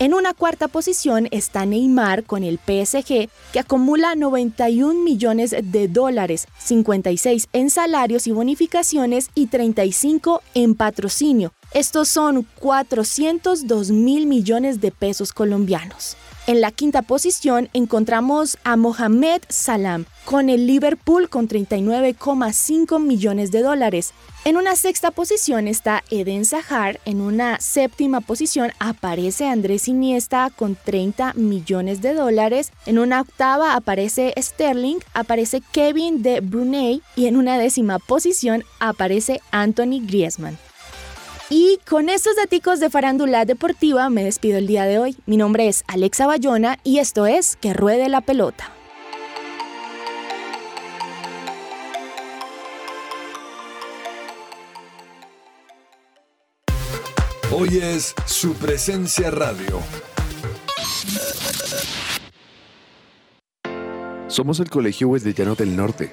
[0.00, 6.48] En una cuarta posición está Neymar con el PSG, que acumula 91 millones de dólares,
[6.58, 11.52] 56 en salarios y bonificaciones y 35 en patrocinio.
[11.74, 16.16] Estos son 402 mil millones de pesos colombianos.
[16.46, 23.62] En la quinta posición encontramos a Mohamed Salam con el Liverpool con 39,5 millones de
[23.62, 24.12] dólares.
[24.44, 30.76] En una sexta posición está Eden Sahar, en una séptima posición aparece Andrés Iniesta con
[30.76, 37.36] 30 millones de dólares, en una octava aparece Sterling, aparece Kevin de Brunei y en
[37.36, 40.56] una décima posición aparece Anthony Griezmann.
[41.56, 45.16] Y con estos daticos de farándula deportiva me despido el día de hoy.
[45.24, 48.72] Mi nombre es Alexa Bayona y esto es Que Ruede la Pelota.
[57.52, 59.80] Hoy es su presencia radio.
[64.26, 66.12] Somos el Colegio Wesleyano del Norte.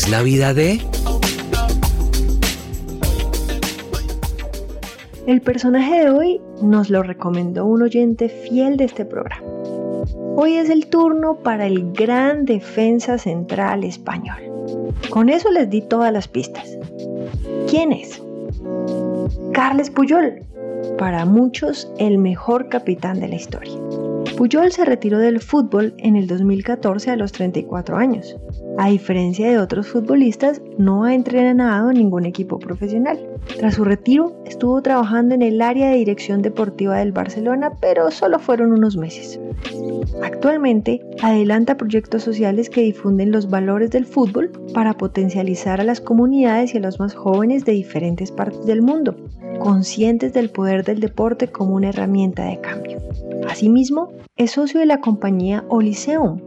[0.00, 0.80] Es la vida de?
[5.26, 9.46] El personaje de hoy nos lo recomendó un oyente fiel de este programa.
[10.36, 14.40] Hoy es el turno para el gran defensa central español.
[15.10, 16.78] Con eso les di todas las pistas.
[17.68, 18.22] ¿Quién es?
[19.52, 20.42] Carles Puyol,
[20.96, 23.78] para muchos el mejor capitán de la historia.
[24.38, 28.34] Puyol se retiró del fútbol en el 2014 a los 34 años.
[28.82, 33.20] A diferencia de otros futbolistas, no ha entrenado en ningún equipo profesional.
[33.58, 38.38] Tras su retiro, estuvo trabajando en el área de dirección deportiva del Barcelona, pero solo
[38.38, 39.38] fueron unos meses.
[40.22, 46.72] Actualmente, adelanta proyectos sociales que difunden los valores del fútbol para potencializar a las comunidades
[46.72, 49.14] y a los más jóvenes de diferentes partes del mundo,
[49.60, 52.98] conscientes del poder del deporte como una herramienta de cambio.
[53.48, 56.40] Asimismo, es socio de la compañía Oliseum,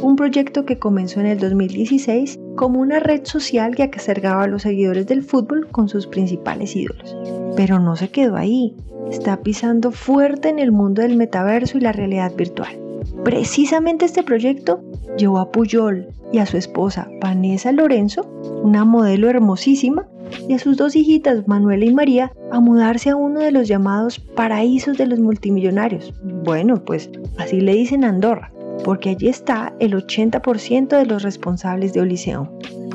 [0.00, 4.62] un proyecto que comenzó en el 2016 como una red social que acercaba a los
[4.62, 7.14] seguidores del fútbol con sus principales ídolos.
[7.56, 8.74] Pero no se quedó ahí,
[9.10, 12.79] está pisando fuerte en el mundo del metaverso y la realidad virtual.
[13.24, 14.82] Precisamente este proyecto
[15.16, 18.22] llevó a Puyol y a su esposa Vanessa Lorenzo,
[18.62, 20.06] una modelo hermosísima,
[20.48, 24.18] y a sus dos hijitas Manuela y María a mudarse a uno de los llamados
[24.18, 26.14] paraísos de los multimillonarios.
[26.44, 28.52] Bueno, pues así le dicen Andorra,
[28.84, 32.48] porque allí está el 80% de los responsables de Oliseum.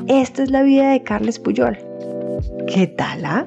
[0.08, 1.78] Esta es la vida de Carles Puyol.
[2.66, 3.46] ¿Qué tal, ah?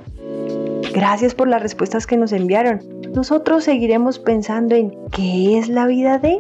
[0.94, 2.80] Gracias por las respuestas que nos enviaron.
[3.14, 6.40] Nosotros seguiremos pensando en qué es la vida de...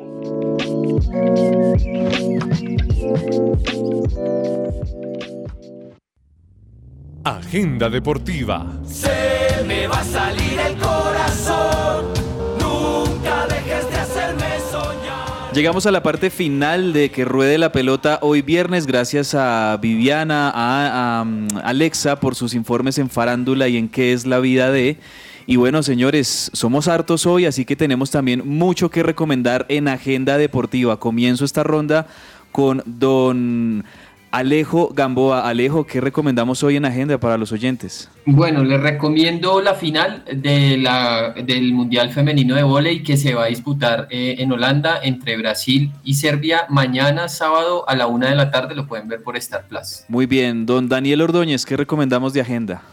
[7.24, 8.67] Agenda deportiva.
[8.86, 12.05] Se me va a salir el corazón.
[12.59, 15.53] Nunca dejes de hacerme soñar.
[15.53, 20.51] Llegamos a la parte final de que ruede la pelota hoy viernes, gracias a Viviana,
[20.53, 24.72] a, a, um, Alexa por sus informes en farándula y en qué es la vida
[24.72, 24.97] de.
[25.49, 30.37] Y bueno, señores, somos hartos hoy, así que tenemos también mucho que recomendar en Agenda
[30.37, 30.99] Deportiva.
[30.99, 32.05] Comienzo esta ronda
[32.51, 33.83] con don
[34.29, 35.49] Alejo Gamboa.
[35.49, 38.11] Alejo, ¿qué recomendamos hoy en Agenda para los oyentes?
[38.27, 43.45] Bueno, les recomiendo la final de la, del Mundial Femenino de Voley que se va
[43.45, 48.35] a disputar eh, en Holanda entre Brasil y Serbia mañana sábado a la una de
[48.35, 48.75] la tarde.
[48.75, 50.03] Lo pueden ver por Star Plus.
[50.09, 52.83] Muy bien, don Daniel Ordóñez, ¿qué recomendamos de Agenda?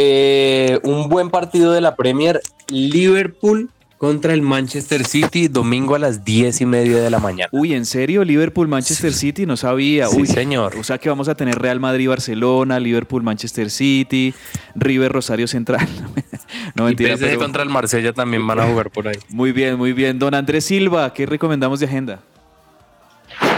[0.00, 6.24] Eh, un buen partido de la Premier, Liverpool contra el Manchester City, domingo a las
[6.24, 7.48] 10 y media de la mañana.
[7.50, 8.22] Uy, ¿en serio?
[8.22, 10.06] Liverpool, Manchester City, no sabía.
[10.06, 10.76] Sí, Uy, señor.
[10.76, 14.32] O sea que vamos a tener Real Madrid, Barcelona, Liverpool, Manchester City,
[14.76, 15.88] River, Rosario Central.
[16.76, 19.18] no y mentira, PSG pero- contra el Marsella también van a jugar por ahí.
[19.30, 20.20] Muy bien, muy bien.
[20.20, 22.20] Don Andrés Silva, ¿qué recomendamos de Agenda?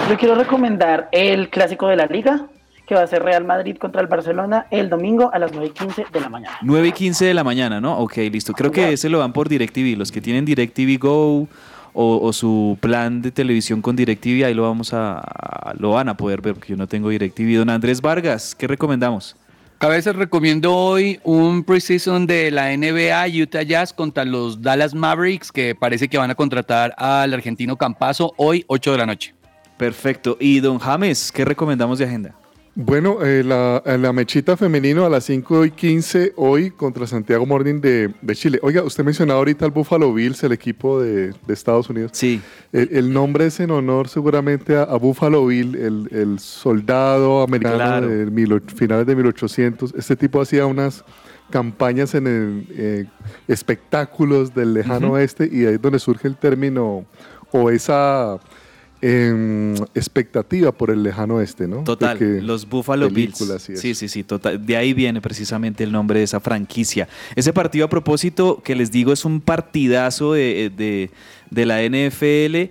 [0.08, 2.46] Yo quiero recomendar el clásico de la liga,
[2.90, 5.70] que va a ser Real Madrid contra el Barcelona el domingo a las 9 y
[5.70, 6.58] 15 de la mañana.
[6.60, 7.96] 9 y 15 de la mañana, ¿no?
[7.98, 8.52] Ok, listo.
[8.52, 9.96] Creo que ese lo dan por DirecTV.
[9.96, 11.48] Los que tienen DirecTV Go o,
[11.94, 16.16] o su plan de televisión con DirecTV, ahí lo vamos a, a- lo van a
[16.16, 17.58] poder ver porque yo no tengo DirecTV.
[17.58, 19.36] Don Andrés Vargas, ¿qué recomendamos?
[19.78, 25.52] A veces recomiendo hoy un preseason de la NBA Utah Jazz contra los Dallas Mavericks
[25.52, 29.32] que parece que van a contratar al argentino Campazo hoy 8 de la noche.
[29.76, 30.36] Perfecto.
[30.40, 32.34] Y don James, ¿qué recomendamos de Agenda?
[32.76, 37.80] Bueno, eh, la, la, mechita femenino a las 5 y 15 hoy contra Santiago Morning
[37.80, 38.60] de, de, Chile.
[38.62, 42.12] Oiga, usted mencionaba ahorita al Buffalo Bills, el equipo de, de Estados Unidos.
[42.14, 42.40] Sí.
[42.72, 48.62] El, nombre es en honor seguramente a, Buffalo Bill, el, el soldado americano de mil,
[48.74, 49.94] finales de 1800.
[49.96, 51.04] Este tipo hacía unas
[51.50, 53.06] campañas en el, eh,
[53.48, 57.04] espectáculos del lejano oeste y ahí es donde surge el término
[57.50, 58.38] o esa
[59.02, 61.84] em, expectativa por el lejano oeste, ¿no?
[61.84, 63.38] Total, los Buffalo Bills.
[63.74, 64.64] Sí, sí, sí, total.
[64.64, 67.08] De ahí viene precisamente el nombre de esa franquicia.
[67.34, 71.10] Ese partido a propósito que les digo es un partidazo de, de,
[71.50, 72.70] de la NFL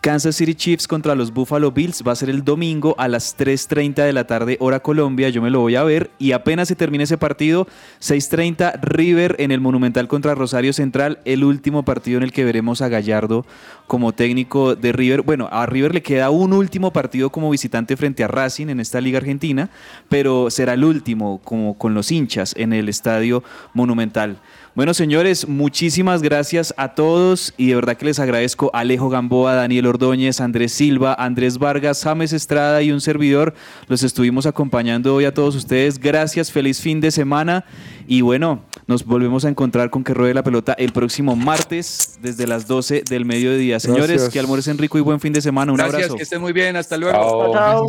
[0.00, 4.02] Kansas City Chiefs contra los Buffalo Bills va a ser el domingo a las 3.30
[4.02, 5.28] de la tarde, hora Colombia.
[5.28, 7.66] Yo me lo voy a ver y apenas se termine ese partido,
[8.00, 12.80] 6.30 River en el Monumental contra Rosario Central, el último partido en el que veremos
[12.80, 13.44] a Gallardo
[13.86, 15.20] como técnico de River.
[15.20, 19.02] Bueno, a River le queda un último partido como visitante frente a Racing en esta
[19.02, 19.68] Liga Argentina,
[20.08, 23.44] pero será el último como con los hinchas en el Estadio
[23.74, 24.38] Monumental.
[24.74, 29.54] Bueno, señores, muchísimas gracias a todos y de verdad que les agradezco a Alejo Gamboa,
[29.54, 33.52] Daniel Ordóñez, Andrés Silva, Andrés Vargas, James Estrada y un servidor.
[33.88, 35.98] Los estuvimos acompañando hoy a todos ustedes.
[35.98, 37.64] Gracias, feliz fin de semana
[38.06, 42.46] y bueno, nos volvemos a encontrar con que ruede la pelota el próximo martes desde
[42.46, 43.80] las 12 del mediodía.
[43.80, 45.72] Señores, que almuercen rico y buen fin de semana.
[45.72, 46.16] Un gracias, abrazo.
[46.16, 46.76] que estén muy bien.
[46.76, 47.52] Hasta luego.
[47.52, 47.88] Chao.